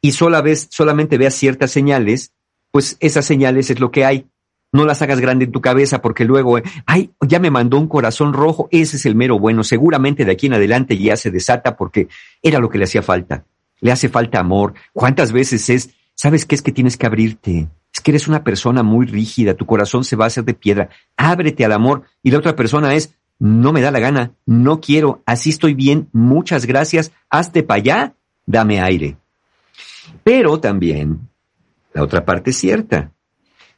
y 0.00 0.12
sola 0.12 0.42
vez, 0.42 0.68
solamente 0.70 1.18
veas 1.18 1.34
ciertas 1.34 1.70
señales, 1.70 2.32
pues 2.70 2.96
esas 3.00 3.24
señales 3.24 3.70
es 3.70 3.80
lo 3.80 3.90
que 3.90 4.04
hay. 4.04 4.26
No 4.72 4.86
las 4.86 5.02
hagas 5.02 5.20
grande 5.20 5.44
en 5.44 5.52
tu 5.52 5.60
cabeza 5.60 6.00
porque 6.00 6.24
luego, 6.24 6.58
ay, 6.86 7.10
ya 7.20 7.38
me 7.38 7.50
mandó 7.50 7.78
un 7.78 7.88
corazón 7.88 8.32
rojo, 8.32 8.68
ese 8.70 8.96
es 8.96 9.04
el 9.04 9.14
mero 9.14 9.38
bueno, 9.38 9.64
seguramente 9.64 10.24
de 10.24 10.32
aquí 10.32 10.46
en 10.46 10.54
adelante 10.54 10.96
ya 10.96 11.16
se 11.16 11.30
desata 11.30 11.76
porque 11.76 12.08
era 12.42 12.58
lo 12.58 12.70
que 12.70 12.78
le 12.78 12.84
hacía 12.84 13.02
falta. 13.02 13.44
Le 13.80 13.92
hace 13.92 14.08
falta 14.08 14.38
amor. 14.38 14.74
¿Cuántas 14.92 15.32
veces 15.32 15.68
es 15.68 15.90
¿Sabes 16.14 16.46
qué 16.46 16.54
es 16.54 16.62
que 16.62 16.72
tienes 16.72 16.96
que 16.96 17.06
abrirte? 17.06 17.68
Es 17.92 18.00
que 18.00 18.10
eres 18.12 18.28
una 18.28 18.44
persona 18.44 18.82
muy 18.82 19.06
rígida, 19.06 19.54
tu 19.54 19.66
corazón 19.66 20.04
se 20.04 20.16
va 20.16 20.24
a 20.24 20.28
hacer 20.28 20.44
de 20.44 20.54
piedra. 20.54 20.88
Ábrete 21.16 21.64
al 21.64 21.72
amor. 21.72 22.04
Y 22.22 22.30
la 22.30 22.38
otra 22.38 22.56
persona 22.56 22.94
es, 22.94 23.14
no 23.38 23.72
me 23.72 23.80
da 23.80 23.90
la 23.90 24.00
gana, 24.00 24.32
no 24.46 24.80
quiero, 24.80 25.22
así 25.26 25.50
estoy 25.50 25.74
bien, 25.74 26.08
muchas 26.12 26.66
gracias, 26.66 27.12
hazte 27.28 27.62
para 27.62 27.78
allá, 27.78 28.14
dame 28.46 28.80
aire. 28.80 29.16
Pero 30.24 30.60
también, 30.60 31.28
la 31.92 32.02
otra 32.02 32.24
parte 32.24 32.50
es 32.50 32.56
cierta. 32.56 33.12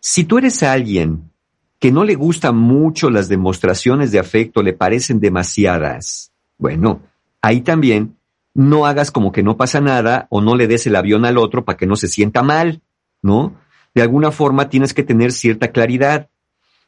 Si 0.00 0.24
tú 0.24 0.38
eres 0.38 0.62
alguien 0.62 1.30
que 1.78 1.92
no 1.92 2.04
le 2.04 2.14
gustan 2.14 2.56
mucho 2.56 3.10
las 3.10 3.28
demostraciones 3.28 4.10
de 4.10 4.18
afecto, 4.18 4.62
le 4.62 4.72
parecen 4.72 5.20
demasiadas, 5.20 6.32
bueno, 6.58 7.00
ahí 7.40 7.60
también 7.60 8.16
no 8.54 8.86
hagas 8.86 9.10
como 9.10 9.32
que 9.32 9.42
no 9.42 9.56
pasa 9.56 9.80
nada 9.80 10.26
o 10.30 10.40
no 10.40 10.56
le 10.56 10.68
des 10.68 10.86
el 10.86 10.96
avión 10.96 11.24
al 11.24 11.38
otro 11.38 11.64
para 11.64 11.76
que 11.76 11.86
no 11.86 11.96
se 11.96 12.08
sienta 12.08 12.42
mal, 12.42 12.82
¿no? 13.20 13.54
De 13.94 14.02
alguna 14.02 14.30
forma 14.30 14.68
tienes 14.68 14.94
que 14.94 15.02
tener 15.02 15.32
cierta 15.32 15.72
claridad. 15.72 16.28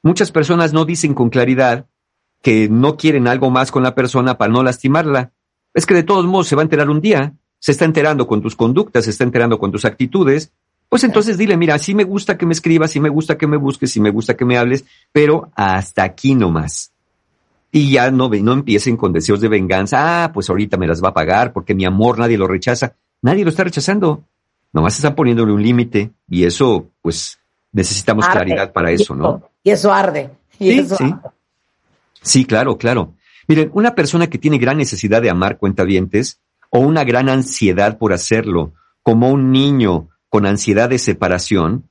Muchas 0.03 0.31
personas 0.31 0.73
no 0.73 0.85
dicen 0.85 1.15
con 1.15 1.31
claridad 1.31 1.87
que 2.43 2.69
no 2.69 2.97
quieren 2.97 3.29
algo 3.29 3.51
más 3.51 3.71
con 3.71 3.83
la 3.83 3.95
persona 3.95 4.39
para 4.39 4.53
no 4.53 4.63
lastimarla. 4.63 5.33
Es 5.75 5.87
que 5.87 5.95
de 5.95 6.03
todos 6.03 6.27
modos 6.27 6.49
se 6.49 6.57
va 6.57 6.63
a 6.63 6.65
enterar 6.65 6.91
un 6.91 7.01
día, 7.01 7.35
se 7.59 7.73
está 7.73 7.85
enterando 7.85 8.27
con 8.27 8.43
tus 8.43 8.57
conductas, 8.57 9.05
se 9.05 9.11
está 9.11 9.25
enterando 9.25 9.59
con 9.59 9.73
tus 9.73 9.85
actitudes, 9.85 10.53
pues 10.89 11.03
entonces 11.05 11.37
dile, 11.37 11.57
mira, 11.57 11.79
sí 11.79 11.95
me 11.95 12.05
gusta 12.05 12.39
que 12.39 12.47
me 12.47 12.53
escribas, 12.53 12.93
sí 12.93 13.01
me 13.01 13.09
gusta 13.09 13.37
que 13.37 13.47
me 13.47 13.57
busques, 13.57 13.91
sí 13.91 14.01
me 14.01 14.11
gusta 14.11 14.37
que 14.37 14.45
me 14.45 14.57
hables, 14.57 14.85
pero 15.13 15.51
hasta 15.55 16.05
aquí 16.05 16.35
nomás 16.35 16.93
y 17.77 17.91
ya 17.91 18.11
no, 18.11 18.31
no 18.31 18.53
empiecen 18.55 18.97
con 18.97 19.13
deseos 19.13 19.39
de 19.43 19.49
venganza. 19.49 20.25
Ah, 20.25 20.33
pues 20.33 20.49
ahorita 20.49 20.79
me 20.79 20.87
las 20.87 21.05
va 21.05 21.11
a 21.11 21.15
pagar 21.15 21.53
porque 21.53 21.75
mi 21.75 21.85
amor 21.85 22.19
nadie 22.19 22.39
lo 22.39 22.47
rechaza. 22.47 22.95
Nadie 23.21 23.45
lo 23.45 23.51
está 23.51 23.65
rechazando. 23.65 24.25
Nomás 24.73 24.97
están 24.97 25.15
poniéndole 25.15 25.53
un 25.53 25.63
límite 25.63 26.11
y 26.27 26.45
eso, 26.45 26.87
pues, 27.03 27.39
necesitamos 27.73 28.27
claridad 28.29 28.73
para 28.73 28.91
eso, 28.91 29.15
¿no? 29.15 29.43
Y 29.63 29.71
eso 29.71 29.93
arde. 29.93 30.31
sí, 30.59 30.87
sí. 30.87 31.15
Sí, 32.27 32.45
claro, 32.45 32.77
claro. 32.77 33.15
Miren, 33.49 33.71
una 33.73 33.95
persona 33.95 34.27
que 34.27 34.39
tiene 34.39 34.59
gran 34.59 34.77
necesidad 34.77 35.23
de 35.23 35.31
amar 35.31 35.59
cuentavientes 35.59 36.41
o 36.71 36.81
una 36.81 37.05
gran 37.05 37.29
ansiedad 37.29 37.97
por 37.97 38.13
hacerlo, 38.13 38.73
como 39.03 39.31
un 39.31 39.53
niño 39.53 40.09
con 40.29 40.47
ansiedad 40.47 40.91
de 40.91 40.99
separación, 40.99 41.89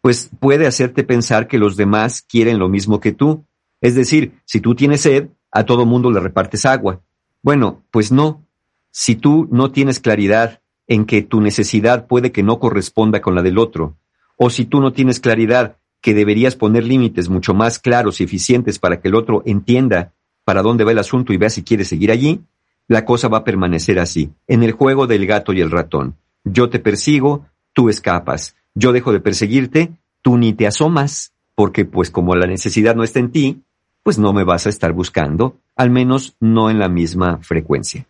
pues 0.00 0.30
puede 0.40 0.66
hacerte 0.66 1.04
pensar 1.04 1.46
que 1.46 1.58
los 1.58 1.76
demás 1.76 2.22
quieren 2.22 2.58
lo 2.58 2.68
mismo 2.68 3.00
que 3.00 3.12
tú 3.12 3.44
es 3.84 3.94
decir, 3.94 4.40
si 4.46 4.62
tú 4.62 4.74
tienes 4.74 5.02
sed, 5.02 5.28
a 5.50 5.64
todo 5.64 5.84
mundo 5.84 6.10
le 6.10 6.18
repartes 6.18 6.64
agua. 6.64 7.02
Bueno, 7.42 7.82
pues 7.90 8.10
no. 8.10 8.46
Si 8.90 9.14
tú 9.14 9.46
no 9.52 9.72
tienes 9.72 10.00
claridad 10.00 10.62
en 10.86 11.04
que 11.04 11.20
tu 11.20 11.42
necesidad 11.42 12.06
puede 12.06 12.32
que 12.32 12.42
no 12.42 12.58
corresponda 12.58 13.20
con 13.20 13.34
la 13.34 13.42
del 13.42 13.58
otro, 13.58 13.98
o 14.38 14.48
si 14.48 14.64
tú 14.64 14.80
no 14.80 14.94
tienes 14.94 15.20
claridad 15.20 15.76
que 16.04 16.12
deberías 16.12 16.54
poner 16.54 16.84
límites 16.84 17.30
mucho 17.30 17.54
más 17.54 17.78
claros 17.78 18.20
y 18.20 18.24
eficientes 18.24 18.78
para 18.78 19.00
que 19.00 19.08
el 19.08 19.14
otro 19.14 19.42
entienda 19.46 20.12
para 20.44 20.60
dónde 20.60 20.84
va 20.84 20.92
el 20.92 20.98
asunto 20.98 21.32
y 21.32 21.38
vea 21.38 21.48
si 21.48 21.62
quiere 21.62 21.86
seguir 21.86 22.10
allí, 22.10 22.42
la 22.88 23.06
cosa 23.06 23.28
va 23.28 23.38
a 23.38 23.44
permanecer 23.44 23.98
así, 23.98 24.30
en 24.46 24.62
el 24.62 24.72
juego 24.72 25.06
del 25.06 25.26
gato 25.26 25.54
y 25.54 25.62
el 25.62 25.70
ratón. 25.70 26.18
Yo 26.44 26.68
te 26.68 26.78
persigo, 26.78 27.46
tú 27.72 27.88
escapas. 27.88 28.54
Yo 28.74 28.92
dejo 28.92 29.14
de 29.14 29.20
perseguirte, 29.20 29.92
tú 30.20 30.36
ni 30.36 30.52
te 30.52 30.66
asomas, 30.66 31.32
porque 31.54 31.86
pues 31.86 32.10
como 32.10 32.36
la 32.36 32.46
necesidad 32.46 32.94
no 32.94 33.02
está 33.02 33.20
en 33.20 33.30
ti, 33.30 33.62
pues 34.02 34.18
no 34.18 34.34
me 34.34 34.44
vas 34.44 34.66
a 34.66 34.68
estar 34.68 34.92
buscando, 34.92 35.56
al 35.74 35.88
menos 35.88 36.36
no 36.38 36.68
en 36.68 36.80
la 36.80 36.90
misma 36.90 37.38
frecuencia. 37.38 38.04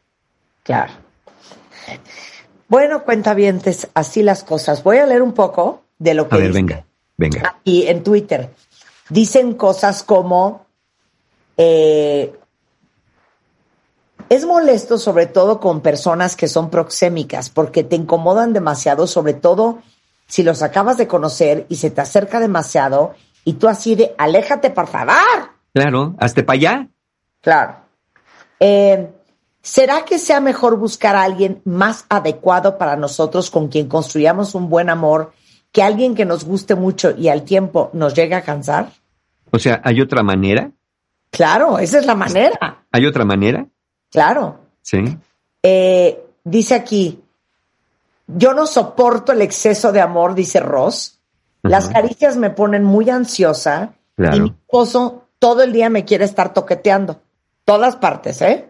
Claro. 0.65 0.95
Bueno, 2.67 3.05
cuentavientes, 3.05 3.89
así 3.95 4.25
las 4.25 4.43
cosas. 4.43 4.83
Voy 4.83 4.97
a 4.97 5.07
leer 5.07 5.23
un 5.23 5.33
poco 5.33 5.85
de 6.01 6.15
lo 6.15 6.29
que. 6.29 6.35
A 6.35 6.39
ver, 6.39 6.53
venga, 6.53 6.85
venga. 7.17 7.61
Y 7.65 7.87
en 7.87 8.03
Twitter 8.03 8.51
dicen 9.09 9.55
cosas 9.55 10.03
como. 10.03 10.67
Eh, 11.57 12.35
es 14.29 14.47
molesto 14.47 14.99
sobre 14.99 15.27
todo 15.27 15.61
con 15.61 15.81
personas 15.81 16.35
que 16.35 16.49
son 16.49 16.71
proxémicas 16.71 17.51
porque 17.51 17.85
te 17.85 17.95
incomodan 17.95 18.53
demasiado, 18.53 19.07
sobre 19.07 19.35
todo 19.35 19.83
si 20.27 20.43
los 20.43 20.63
acabas 20.63 20.97
de 20.97 21.07
conocer 21.07 21.67
y 21.69 21.77
se 21.77 21.91
te 21.91 22.01
acerca 22.01 22.41
demasiado 22.41 23.15
Y 23.45 23.55
tú 23.55 23.69
así 23.69 23.95
de, 23.95 24.15
aléjate, 24.17 24.71
por 24.71 24.87
favor. 24.87 25.15
Claro, 25.75 26.15
hasta 26.19 26.45
para 26.45 26.57
allá. 26.57 26.89
Claro. 27.43 27.77
Eh, 28.59 29.13
¿Será 29.61 30.05
que 30.05 30.19
sea 30.19 30.41
mejor 30.41 30.77
buscar 30.79 31.17
a 31.17 31.23
alguien 31.23 31.61
más 31.65 32.07
adecuado 32.09 32.79
para 32.79 32.97
nosotros 32.97 33.51
con 33.51 33.69
quien 33.69 33.89
construyamos 33.89 34.55
un 34.55 34.71
buen 34.71 34.89
amor 34.89 35.33
que 35.75 35.83
alguien 35.83 36.15
que 36.15 36.25
nos 36.25 36.45
guste 36.45 36.77
mucho 36.77 37.17
y 37.19 37.29
al 37.29 37.43
tiempo 37.43 37.91
nos 37.95 38.15
llegue 38.15 38.37
a 38.37 38.43
cansar? 38.43 38.93
O 39.51 39.59
sea, 39.59 39.81
¿hay 39.83 40.01
otra 40.01 40.23
manera? 40.23 40.71
Claro, 41.31 41.81
esa 41.81 41.99
es 41.99 42.07
la 42.07 42.15
manera. 42.15 42.85
¿Hay 42.93 43.05
otra 43.07 43.25
manera? 43.25 43.67
Claro. 44.09 44.57
Sí. 44.83 45.19
Eh, 45.65 46.27
dice 46.45 46.77
aquí, 46.77 47.21
yo 48.29 48.55
no 48.55 48.69
soporto 48.69 49.33
el 49.33 49.43
exceso 49.43 49.91
de 49.91 50.01
amor, 50.01 50.37
dice 50.37 50.61
Ross. 50.61 51.19
Las 51.63 51.89
caricias 51.89 52.37
me 52.37 52.51
ponen 52.51 52.85
muy 52.85 53.11
ansiosa 53.11 53.95
y 54.17 54.41
mi 54.41 54.51
esposo 54.51 55.25
todo 55.41 55.65
el 55.65 55.73
día 55.73 55.91
me 55.91 56.05
quiere 56.05 56.25
estar 56.25 56.55
toqueteando. 56.55 57.21
Todas 57.65 57.97
partes, 57.97 58.41
¿eh? 58.43 58.69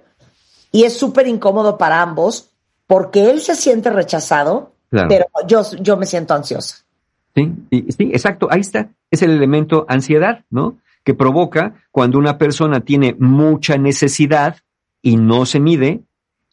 Y 0.72 0.84
es 0.84 0.96
súper 0.96 1.26
incómodo 1.26 1.76
para 1.76 2.00
ambos 2.00 2.52
porque 2.86 3.28
él 3.28 3.42
se 3.42 3.56
siente 3.56 3.90
rechazado, 3.90 4.72
pero 4.88 5.26
yo, 5.46 5.62
yo 5.80 5.98
me 5.98 6.06
siento 6.06 6.32
ansiosa. 6.32 6.84
Sí, 7.34 7.52
sí, 7.70 8.10
exacto. 8.12 8.48
Ahí 8.50 8.60
está. 8.60 8.90
Es 9.10 9.22
el 9.22 9.30
elemento 9.30 9.86
ansiedad, 9.88 10.44
¿no? 10.50 10.78
Que 11.02 11.14
provoca 11.14 11.74
cuando 11.90 12.18
una 12.18 12.38
persona 12.38 12.80
tiene 12.80 13.16
mucha 13.18 13.76
necesidad 13.76 14.58
y 15.02 15.16
no 15.16 15.44
se 15.44 15.60
mide, 15.60 16.02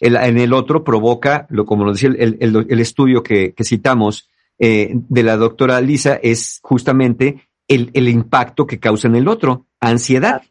en 0.02 0.38
el 0.40 0.54
otro 0.54 0.84
provoca, 0.84 1.46
lo, 1.50 1.66
como 1.66 1.86
lo 1.86 1.94
decía 1.94 2.10
el, 2.18 2.80
estudio 2.80 3.22
que, 3.22 3.54
citamos 3.64 4.30
eh, 4.58 4.92
de 4.94 5.24
la 5.24 5.38
doctora 5.38 5.80
Lisa, 5.80 6.20
es 6.22 6.60
justamente 6.64 7.48
el, 7.68 8.10
impacto 8.10 8.66
que 8.66 8.80
causa 8.80 9.08
en 9.08 9.16
el 9.16 9.28
otro, 9.28 9.68
ansiedad. 9.80 10.42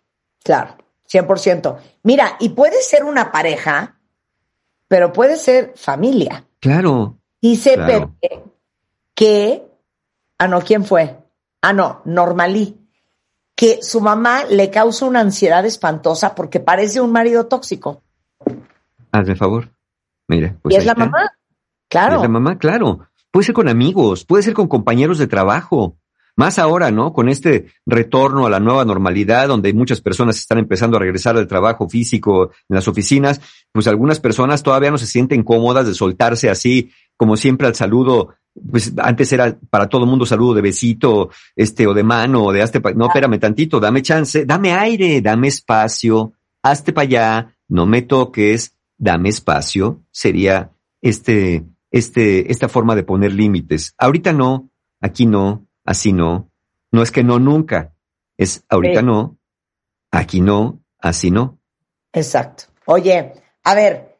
Claro, 0.43 0.77
100%. 1.11 1.77
Mira, 2.05 2.37
y 2.39 2.51
puede 2.51 2.81
ser 2.81 3.05
una 3.05 3.33
pareja, 3.33 3.99
pero 4.89 5.13
puede 5.13 5.37
ser 5.37 5.75
familia. 5.77 6.47
Claro. 6.61 7.19
Dice 7.43 7.77
Pepe 7.77 8.45
que, 9.15 9.63
ah, 10.41 10.49
no, 10.49 10.61
¿quién 10.63 10.85
fue? 10.85 11.19
Ah, 11.63 11.73
no, 11.73 12.01
Normalí, 12.07 12.81
que 13.55 13.83
su 13.83 14.01
mamá 14.01 14.45
le 14.45 14.71
causa 14.71 15.05
una 15.05 15.21
ansiedad 15.21 15.65
espantosa 15.67 16.35
porque 16.35 16.61
parece 16.61 17.01
un 17.01 17.13
marido 17.13 17.47
tóxico. 17.47 18.03
Hazme 19.13 19.37
favor. 19.37 19.69
Mira. 20.29 20.57
Pues 20.63 20.75
y 20.75 20.79
es 20.79 20.87
la 20.87 20.95
mamá. 20.95 21.31
Claro. 21.91 22.17
Es 22.17 22.23
la 22.23 22.29
mamá, 22.29 22.57
claro. 22.57 23.07
Puede 23.31 23.45
ser 23.45 23.55
con 23.55 23.69
amigos, 23.69 24.25
puede 24.25 24.43
ser 24.43 24.55
con 24.55 24.67
compañeros 24.67 25.19
de 25.19 25.27
trabajo. 25.27 25.99
Más 26.37 26.59
ahora, 26.59 26.91
¿no? 26.91 27.13
Con 27.13 27.29
este 27.29 27.67
retorno 27.85 28.47
a 28.47 28.51
la 28.51 28.61
nueva 28.61 28.87
normalidad, 28.87 29.49
donde 29.49 29.75
muchas 29.75 30.01
personas 30.01 30.39
están 30.39 30.57
empezando 30.57 30.97
a 30.97 31.01
regresar 31.01 31.37
al 31.37 31.47
trabajo 31.47 31.87
físico 31.87 32.53
en 32.67 32.77
las 32.77 32.89
oficinas, 32.89 33.43
pues 33.73 33.87
algunas 33.89 34.21
personas 34.21 34.63
todavía 34.63 34.91
no 34.91 34.97
se 34.97 35.07
sienten 35.07 35.43
cómodas 35.43 35.87
de 35.87 35.93
soltarse 35.93 36.49
así, 36.49 36.93
como 37.17 37.37
siempre 37.37 37.67
al 37.67 37.75
saludo, 37.75 38.37
pues 38.71 38.93
antes 38.99 39.33
era 39.33 39.57
para 39.71 39.89
todo 39.89 40.07
mundo 40.07 40.27
saludo 40.27 40.55
de 40.55 40.63
besito, 40.63 41.31
este, 41.55 41.87
o 41.87 41.95
de 41.95 42.03
mano, 42.03 42.45
o 42.45 42.53
de 42.53 42.63
hazte 42.63 42.81
no, 42.95 43.07
espérame 43.07 43.39
tantito, 43.39 43.81
dame 43.81 44.03
chance, 44.03 44.45
dame 44.45 44.73
aire, 44.73 45.21
dame 45.21 45.49
espacio, 45.49 46.33
hazte 46.63 46.93
para 46.93 47.05
allá, 47.05 47.57
no 47.69 47.87
me 47.87 48.03
toques, 48.03 48.77
dame 48.99 49.29
espacio, 49.29 50.03
sería 50.11 50.73
este, 51.01 51.65
este, 51.91 52.51
esta 52.51 52.69
forma 52.69 52.95
de 52.95 53.05
poner 53.05 53.33
límites. 53.33 53.95
Ahorita 53.99 54.33
no, 54.33 54.71
aquí 55.01 55.27
no, 55.27 55.67
así 55.85 56.13
no. 56.13 56.51
No 56.93 57.03
es 57.03 57.11
que 57.11 57.23
no 57.23 57.39
nunca, 57.39 57.95
es 58.37 58.65
ahorita 58.69 59.03
no, 59.03 59.39
aquí 60.11 60.41
no, 60.41 60.83
así 60.99 61.31
no. 61.31 61.61
Exacto. 62.13 62.65
Oye, 62.87 63.33
a 63.63 63.75
ver, 63.75 64.19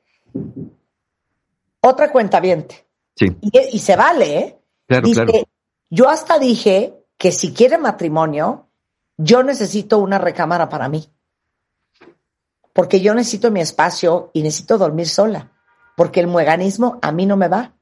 otra 1.81 2.13
cuenta 2.13 2.39
viente. 2.39 2.87
Sí. 3.17 3.27
Y, 3.41 3.79
se 3.79 3.97
vale, 3.97 4.39
¿eh? 4.39 4.59
Claro, 4.87 5.09
claro. 5.13 5.33
Yo 5.91 6.09
hasta 6.09 6.39
dije 6.39 6.95
que 7.19 7.33
si 7.33 7.53
quiere 7.53 7.77
matrimonio, 7.77 8.69
yo 9.17 9.43
necesito 9.43 9.99
una 9.99 10.19
recámara 10.19 10.69
para 10.69 10.89
mí 10.89 11.07
porque 12.73 13.01
yo 13.01 13.15
necesito 13.15 13.51
mi 13.51 13.61
espacio 13.61 14.31
y 14.33 14.43
necesito 14.43 14.79
dormir 14.79 15.07
sola, 15.07 15.51
porque 15.97 16.21
el 16.21 16.27
mueganismo 16.27 16.99
a 17.03 17.13
mí 17.13 17.27
no 17.27 17.37
me 17.37 17.49
va. 17.49 17.75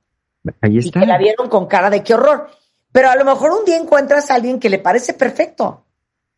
Ahí 0.61 0.79
está. 0.79 0.99
Y 0.99 1.03
que 1.03 1.07
la 1.07 1.19
vieron 1.19 1.49
con 1.49 1.67
cara 1.67 1.91
de 1.91 2.03
qué 2.03 2.15
horror. 2.15 2.49
Pero 2.91 3.11
a 3.11 3.17
lo 3.17 3.25
mejor 3.25 3.53
un 3.53 3.65
día 3.65 3.77
encuentras 3.77 4.31
a 4.31 4.35
alguien 4.35 4.59
que 4.59 4.71
le 4.71 4.79
parece 4.79 5.13
perfecto. 5.13 5.85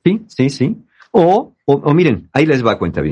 Sí, 0.05 0.27
sí, 0.27 0.51
sí. 0.51 0.77
O, 1.13 1.55
o, 1.65 1.95
miren, 1.95 2.29
ahí 2.33 2.47
les 2.47 2.65
va 2.65 2.73
a 2.73 2.79
cuenta. 2.79 3.03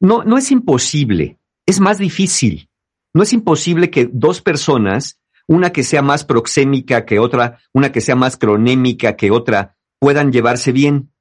No, 0.00 0.24
no 0.24 0.38
es 0.38 0.50
imposible, 0.50 1.38
es 1.66 1.80
más 1.80 1.98
difícil. 1.98 2.68
No 3.14 3.22
es 3.22 3.32
imposible 3.32 3.90
que 3.90 4.08
dos 4.10 4.40
personas, 4.40 5.20
una 5.46 5.70
que 5.70 5.82
sea 5.82 6.02
más 6.02 6.24
proxémica 6.24 7.04
que 7.04 7.18
otra, 7.18 7.60
una 7.72 7.92
que 7.92 8.00
sea 8.00 8.16
más 8.16 8.36
cronémica 8.36 9.16
que 9.16 9.30
otra, 9.30 9.76
puedan 9.98 10.32
llevarse 10.32 10.72
bien. 10.72 11.12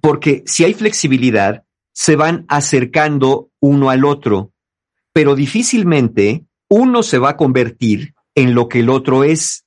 Porque 0.00 0.42
si 0.46 0.64
hay 0.64 0.74
flexibilidad, 0.74 1.64
se 1.92 2.16
van 2.16 2.44
acercando 2.48 3.50
uno 3.60 3.90
al 3.90 4.04
otro, 4.04 4.52
pero 5.12 5.34
difícilmente 5.34 6.46
uno 6.68 7.02
se 7.02 7.18
va 7.18 7.30
a 7.30 7.36
convertir 7.36 8.14
en 8.34 8.54
lo 8.54 8.68
que 8.68 8.80
el 8.80 8.88
otro 8.88 9.24
es. 9.24 9.66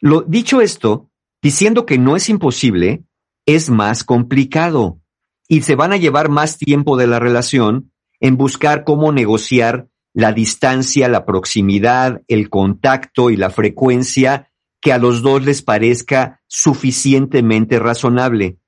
Lo, 0.00 0.22
dicho 0.22 0.60
esto, 0.60 1.10
diciendo 1.42 1.84
que 1.84 1.98
no 1.98 2.16
es 2.16 2.28
imposible, 2.28 3.04
es 3.46 3.70
más 3.70 4.04
complicado 4.04 5.00
y 5.48 5.62
se 5.62 5.74
van 5.74 5.92
a 5.92 5.96
llevar 5.96 6.28
más 6.28 6.58
tiempo 6.58 6.96
de 6.96 7.06
la 7.06 7.18
relación 7.18 7.92
en 8.20 8.36
buscar 8.36 8.84
cómo 8.84 9.12
negociar 9.12 9.88
la 10.14 10.32
distancia, 10.32 11.08
la 11.08 11.24
proximidad, 11.24 12.22
el 12.28 12.50
contacto 12.50 13.30
y 13.30 13.36
la 13.36 13.50
frecuencia 13.50 14.50
que 14.80 14.92
a 14.92 14.98
los 14.98 15.22
dos 15.22 15.44
les 15.44 15.62
parezca 15.62 16.40
suficientemente 16.46 17.78
razonable. 17.78 18.58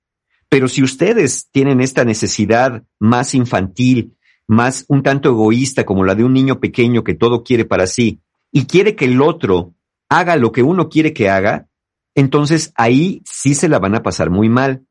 Pero 0.49 0.69
si 0.69 0.83
ustedes 0.83 1.51
tienen 1.51 1.81
esta 1.81 2.05
necesidad 2.05 2.85
más 3.01 3.35
infantil, 3.35 4.17
más 4.47 4.85
un 4.89 5.03
tanto 5.03 5.31
egoísta 5.31 5.85
como 5.85 6.05
la 6.05 6.15
de 6.15 6.25
un 6.25 6.33
niño 6.33 6.61
pequeño 6.61 7.03
que 7.03 7.15
todo 7.15 7.43
quiere 7.43 7.65
para 7.65 7.87
sí 7.87 8.21
y 8.53 8.67
quiere 8.67 8.95
que 8.95 9.07
el 9.07 9.21
otro 9.21 9.75
haga 10.09 10.37
lo 10.37 10.53
que 10.53 10.63
uno 10.63 10.89
quiere 10.89 11.13
que 11.13 11.29
haga, 11.29 11.69
entonces 12.15 12.73
ahí 12.77 13.23
sí 13.25 13.55
se 13.55 13.69
la 13.69 13.79
van 13.79 13.97
a 13.97 14.03
pasar 14.03 14.31
muy 14.31 14.49
mal. 14.49 14.87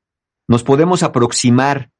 Nos 0.47 0.63
podemos 0.63 1.03
aproximar, 1.03 1.91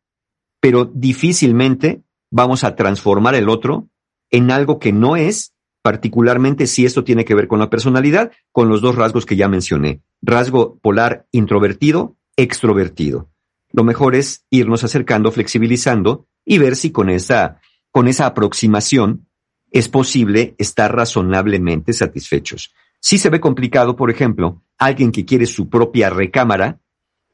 pero 0.59 0.85
difícilmente 0.85 2.03
vamos 2.29 2.63
a 2.63 2.75
transformar 2.75 3.35
el 3.35 3.47
otro 3.47 3.87
en 4.33 4.51
algo 4.51 4.79
que 4.79 4.91
no 4.91 5.15
es, 5.15 5.53
particularmente 5.81 6.67
si 6.67 6.85
esto 6.85 7.05
tiene 7.05 7.23
que 7.23 7.35
ver 7.35 7.47
con 7.47 7.59
la 7.59 7.69
personalidad, 7.69 8.33
con 8.51 8.67
los 8.67 8.81
dos 8.81 8.97
rasgos 8.97 9.25
que 9.25 9.37
ya 9.37 9.47
mencioné. 9.47 10.01
Rasgo 10.21 10.77
polar 10.79 11.25
introvertido, 11.31 12.17
extrovertido 12.35 13.29
lo 13.73 13.83
mejor 13.83 14.15
es 14.15 14.45
irnos 14.49 14.83
acercando, 14.85 15.31
flexibilizando 15.31 16.27
y 16.45 16.59
ver 16.59 16.77
si 16.77 16.91
con 16.91 17.09
esa, 17.09 17.59
con 17.91 18.07
esa 18.07 18.27
aproximación 18.27 19.27
es 19.71 19.89
posible 19.89 20.55
estar 20.59 20.95
razonablemente 20.95 21.91
satisfechos. 21.91 22.73
Si 23.01 23.17
se 23.17 23.29
ve 23.29 23.41
complicado, 23.41 23.95
por 23.95 24.11
ejemplo, 24.11 24.61
alguien 24.77 25.11
que 25.11 25.25
quiere 25.25 25.47
su 25.47 25.69
propia 25.69 26.11
recámara, 26.11 26.79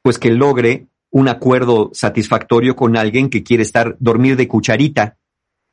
pues 0.02 0.18
que 0.18 0.32
logre 0.32 0.88
un 1.12 1.28
acuerdo 1.28 1.92
satisfactorio 1.94 2.76
con 2.76 2.96
alguien 2.96 3.30
que 3.30 3.44
quiere 3.44 3.64
estar 3.64 3.98
dormir 4.00 4.38
de 4.38 4.48
cucharita. 4.48 5.18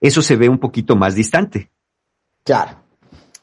Eso 0.00 0.22
se 0.22 0.36
ve 0.36 0.48
un 0.48 0.58
poquito 0.58 0.96
más 0.96 1.14
distante. 1.14 1.70
Claro. 2.44 2.82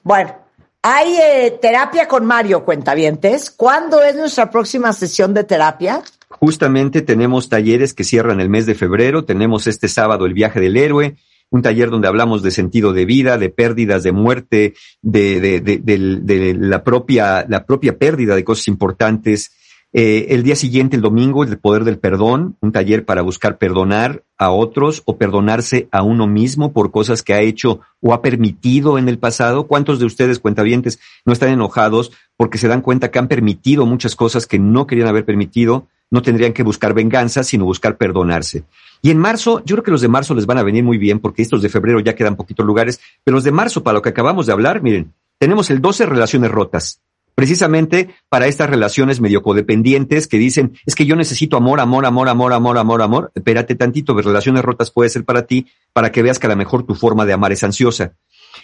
Bueno, 0.04 0.36
hay 0.82 1.16
eh, 1.16 1.60
terapia 1.62 2.08
con 2.08 2.26
Mario 2.26 2.66
Cuentavientes. 2.66 3.50
¿Cuándo 3.50 4.04
es 4.04 4.16
nuestra 4.16 4.50
próxima 4.52 4.92
sesión 4.92 5.34
de 5.34 5.46
terapia? 5.46 6.02
Justamente 6.30 7.02
tenemos 7.02 7.48
talleres 7.48 7.94
que 7.94 8.04
cierran 8.04 8.42
el 8.42 8.50
mes 8.50 8.66
de 8.66 8.76
febrero. 8.76 9.24
Tenemos 9.24 9.66
este 9.68 9.88
sábado 9.88 10.26
el 10.26 10.34
viaje 10.34 10.60
del 10.60 10.76
héroe, 10.76 11.16
un 11.50 11.62
taller 11.62 11.90
donde 11.90 12.08
hablamos 12.08 12.44
de 12.44 12.52
sentido 12.52 12.92
de 12.92 13.06
vida, 13.06 13.38
de 13.38 13.50
pérdidas, 13.50 14.04
de 14.04 14.12
muerte, 14.12 14.74
de, 15.02 15.40
de, 15.40 15.62
de, 15.62 15.78
de 16.22 16.54
la, 16.54 16.84
propia, 16.84 17.46
la 17.48 17.66
propia 17.66 17.98
pérdida 17.98 18.36
de 18.36 18.44
cosas 18.44 18.68
importantes. 18.68 19.52
Eh, 19.96 20.34
el 20.34 20.42
día 20.42 20.56
siguiente, 20.56 20.96
el 20.96 21.04
domingo, 21.04 21.44
el 21.44 21.60
poder 21.60 21.84
del 21.84 22.00
perdón, 22.00 22.58
un 22.62 22.72
taller 22.72 23.06
para 23.06 23.22
buscar 23.22 23.60
perdonar 23.60 24.24
a 24.40 24.50
otros 24.50 25.04
o 25.06 25.18
perdonarse 25.18 25.88
a 25.92 26.02
uno 26.02 26.26
mismo 26.26 26.74
por 26.74 26.90
cosas 26.90 27.22
que 27.22 27.36
ha 27.36 27.42
hecho 27.42 27.82
o 28.02 28.12
ha 28.16 28.24
permitido 28.24 28.98
en 28.98 29.08
el 29.08 29.20
pasado. 29.20 29.68
¿Cuántos 29.68 30.00
de 30.00 30.06
ustedes, 30.06 30.40
cuentavientes, 30.40 31.00
no 31.26 31.34
están 31.34 31.50
enojados 31.50 32.12
porque 32.38 32.58
se 32.58 32.68
dan 32.68 32.82
cuenta 32.82 33.12
que 33.12 33.20
han 33.20 33.28
permitido 33.28 33.86
muchas 33.86 34.16
cosas 34.16 34.48
que 34.48 34.58
no 34.58 34.88
querían 34.88 35.08
haber 35.08 35.26
permitido? 35.26 35.88
No 36.10 36.24
tendrían 36.24 36.54
que 36.54 36.64
buscar 36.64 36.96
venganza, 36.96 37.44
sino 37.44 37.66
buscar 37.66 37.98
perdonarse. 37.98 38.64
Y 39.04 39.12
en 39.12 39.20
marzo, 39.20 39.62
yo 39.64 39.76
creo 39.76 39.84
que 39.84 39.92
los 39.92 40.02
de 40.02 40.08
marzo 40.08 40.34
les 40.34 40.48
van 40.48 40.58
a 40.58 40.64
venir 40.64 40.84
muy 40.84 40.98
bien 40.98 41.20
porque 41.20 41.44
estos 41.44 41.62
de 41.62 41.70
febrero 41.70 42.00
ya 42.00 42.16
quedan 42.16 42.36
poquitos 42.36 42.66
lugares, 42.66 43.00
pero 43.24 43.36
los 43.36 43.44
de 43.44 43.52
marzo, 43.52 43.84
para 43.84 43.96
lo 43.96 44.02
que 44.02 44.10
acabamos 44.10 44.48
de 44.48 44.54
hablar, 44.54 44.82
miren, 44.82 45.14
tenemos 45.38 45.70
el 45.70 45.82
12 45.82 46.08
relaciones 46.08 46.50
rotas, 46.50 47.02
precisamente 47.36 48.10
para 48.30 48.48
estas 48.48 48.70
relaciones 48.70 49.22
medio 49.22 49.42
codependientes 49.42 50.28
que 50.28 50.38
dicen, 50.38 50.78
es 50.86 50.96
que 50.96 51.06
yo 51.06 51.16
necesito 51.16 51.58
amor, 51.58 51.80
amor, 51.80 52.06
amor, 52.06 52.30
amor, 52.30 52.54
amor, 52.54 52.78
amor, 52.78 53.02
amor. 53.02 53.32
Espérate 53.36 53.76
tantito, 53.76 54.14
relaciones 54.16 54.64
rotas 54.64 54.92
puede 54.92 55.10
ser 55.10 55.26
para 55.26 55.46
ti, 55.46 55.68
para 55.94 56.12
que 56.12 56.22
veas 56.22 56.40
que 56.40 56.48
a 56.48 56.52
lo 56.52 56.56
mejor 56.56 56.84
tu 56.84 56.96
forma 56.96 57.26
de 57.26 57.34
amar 57.34 57.52
es 57.52 57.64
ansiosa. 57.64 58.14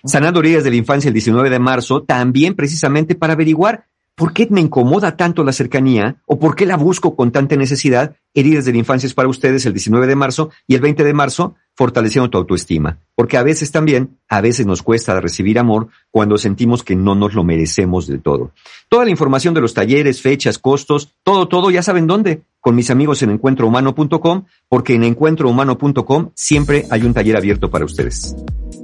Sanando 0.03 0.39
heridas 0.39 0.63
de 0.63 0.70
la 0.70 0.76
infancia 0.76 1.07
el 1.07 1.13
19 1.13 1.49
de 1.49 1.59
marzo, 1.59 2.03
también 2.03 2.55
precisamente 2.55 3.15
para 3.15 3.34
averiguar 3.34 3.86
por 4.20 4.34
qué 4.34 4.47
me 4.49 4.59
incomoda 4.59 5.15
tanto 5.15 5.45
la 5.45 5.53
cercanía 5.53 6.17
o 6.26 6.39
por 6.39 6.53
qué 6.55 6.65
la 6.65 6.76
busco 6.76 7.15
con 7.15 7.32
tanta 7.32 7.55
necesidad. 7.55 8.17
Heridas 8.34 8.65
de 8.65 8.74
la 8.74 8.78
infancia 8.78 9.07
es 9.07 9.13
para 9.13 9.30
ustedes 9.30 9.65
el 9.65 9.72
19 9.72 10.07
de 10.07 10.15
marzo 10.15 10.49
y 10.67 10.76
el 10.76 10.82
20 10.82 11.05
de 11.05 11.13
marzo 11.13 11.55
fortaleciendo 11.80 12.30
tu 12.30 12.38
autoestima. 12.38 12.98
Porque 13.16 13.38
a 13.38 13.44
veces 13.44 13.72
también, 13.72 14.18
a 14.28 14.42
veces 14.42 14.66
nos 14.66 14.84
cuesta 14.84 15.18
recibir 15.22 15.58
amor 15.58 15.88
cuando 16.12 16.38
sentimos 16.38 16.84
que 16.84 16.94
no 16.94 17.16
nos 17.16 17.34
lo 17.34 17.46
merecemos 17.46 18.06
del 18.06 18.22
todo. 18.22 18.52
Toda 18.90 19.06
la 19.06 19.12
información 19.12 19.54
de 19.54 19.62
los 19.62 19.74
talleres, 19.74 20.22
fechas, 20.22 20.58
costos, 20.60 21.14
todo, 21.24 21.48
todo, 21.48 21.72
ya 21.72 21.82
saben 21.82 22.06
dónde. 22.06 22.42
Con 22.60 22.76
mis 22.76 22.90
amigos 22.90 23.22
en 23.24 23.30
encuentrohumano.com, 23.30 24.44
porque 24.68 24.96
en 24.96 25.06
encuentrohumano.com 25.06 26.32
siempre 26.36 26.86
hay 26.92 27.04
un 27.04 27.14
taller 27.14 27.38
abierto 27.38 27.72
para 27.72 27.86
ustedes. 27.86 28.36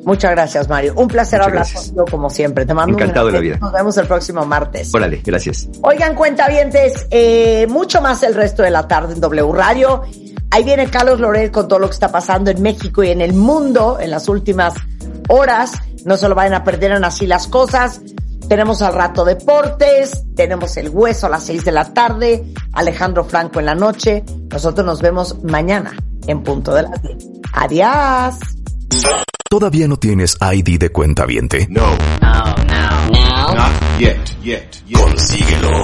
Muchas 0.06 0.32
gracias, 0.32 0.70
Mario. 0.70 0.93
Un 0.96 1.10
placer 1.10 1.41
hablar 1.41 1.68
contigo 1.70 2.06
como 2.10 2.30
siempre. 2.30 2.66
Te 2.66 2.74
mando 2.74 2.93
Encantado 2.93 3.26
un 3.26 3.34
de 3.34 3.38
la 3.38 3.41
vida. 3.41 3.58
Nos 3.60 3.74
vemos 3.74 3.98
el 3.98 4.08
próximo 4.08 4.46
martes. 4.46 4.96
Órale, 4.96 5.22
gracias. 5.22 5.68
Oigan, 5.82 6.16
cuentavientes, 6.16 7.08
eh, 7.12 7.68
mucho 7.68 8.02
más 8.02 8.24
el 8.24 8.36
resto 8.36 8.64
de 8.64 8.72
la 8.72 8.88
tarde 8.88 9.16
en 9.16 9.20
W 9.20 9.52
Radio. 9.52 10.04
Ahí 10.52 10.64
viene 10.64 10.89
Carlos 10.89 11.20
Lorel 11.20 11.52
con 11.52 11.68
todo 11.68 11.80
lo 11.80 11.88
que 11.88 11.93
está 11.93 12.12
pasando 12.12 12.52
en 12.52 12.62
México 12.62 13.04
y 13.04 13.10
en 13.10 13.22
el 13.22 13.34
mundo 13.34 13.98
en 14.00 14.12
las 14.12 14.30
últimas 14.30 14.74
horas. 15.28 15.74
No 16.06 16.18
se 16.18 16.30
lo 16.30 16.36
vayan 16.36 16.54
a 16.54 16.64
perder 16.64 16.91
en 16.91 17.04
así 17.04 17.28
las 17.28 17.48
cosas. 17.48 18.02
Tenemos 18.48 18.82
al 18.84 18.93
rato 18.93 19.26
deportes, 19.26 20.24
tenemos 20.36 20.78
el 20.78 20.89
hueso 20.89 21.26
a 21.26 21.30
las 21.30 21.43
seis 21.43 21.66
de 21.66 21.72
la 21.72 21.93
tarde, 21.93 22.43
Alejandro 22.74 23.26
Franco 23.26 23.60
en 23.60 23.66
la 23.66 23.76
noche. 23.76 24.24
Nosotros 24.52 24.86
nos 24.86 25.02
vemos 25.02 25.43
mañana 25.43 25.96
en 26.28 26.43
punto 26.43 26.74
de 26.76 26.84
las 26.84 27.02
10. 27.02 27.18
Adiós. 27.54 28.36
¿Todavía 29.50 29.88
no 29.88 29.98
tienes 29.98 30.38
ID 30.39 30.80
de 30.80 30.91
cuenta 30.91 31.26
viente? 31.26 31.68
No. 31.70 31.86
Oh, 31.86 32.56
no. 32.68 33.10
No. 33.12 33.54
Not 33.56 33.72
yet, 34.00 34.18
yet, 34.43 34.84
yet. 34.86 35.00
Consíguelo. 35.00 35.84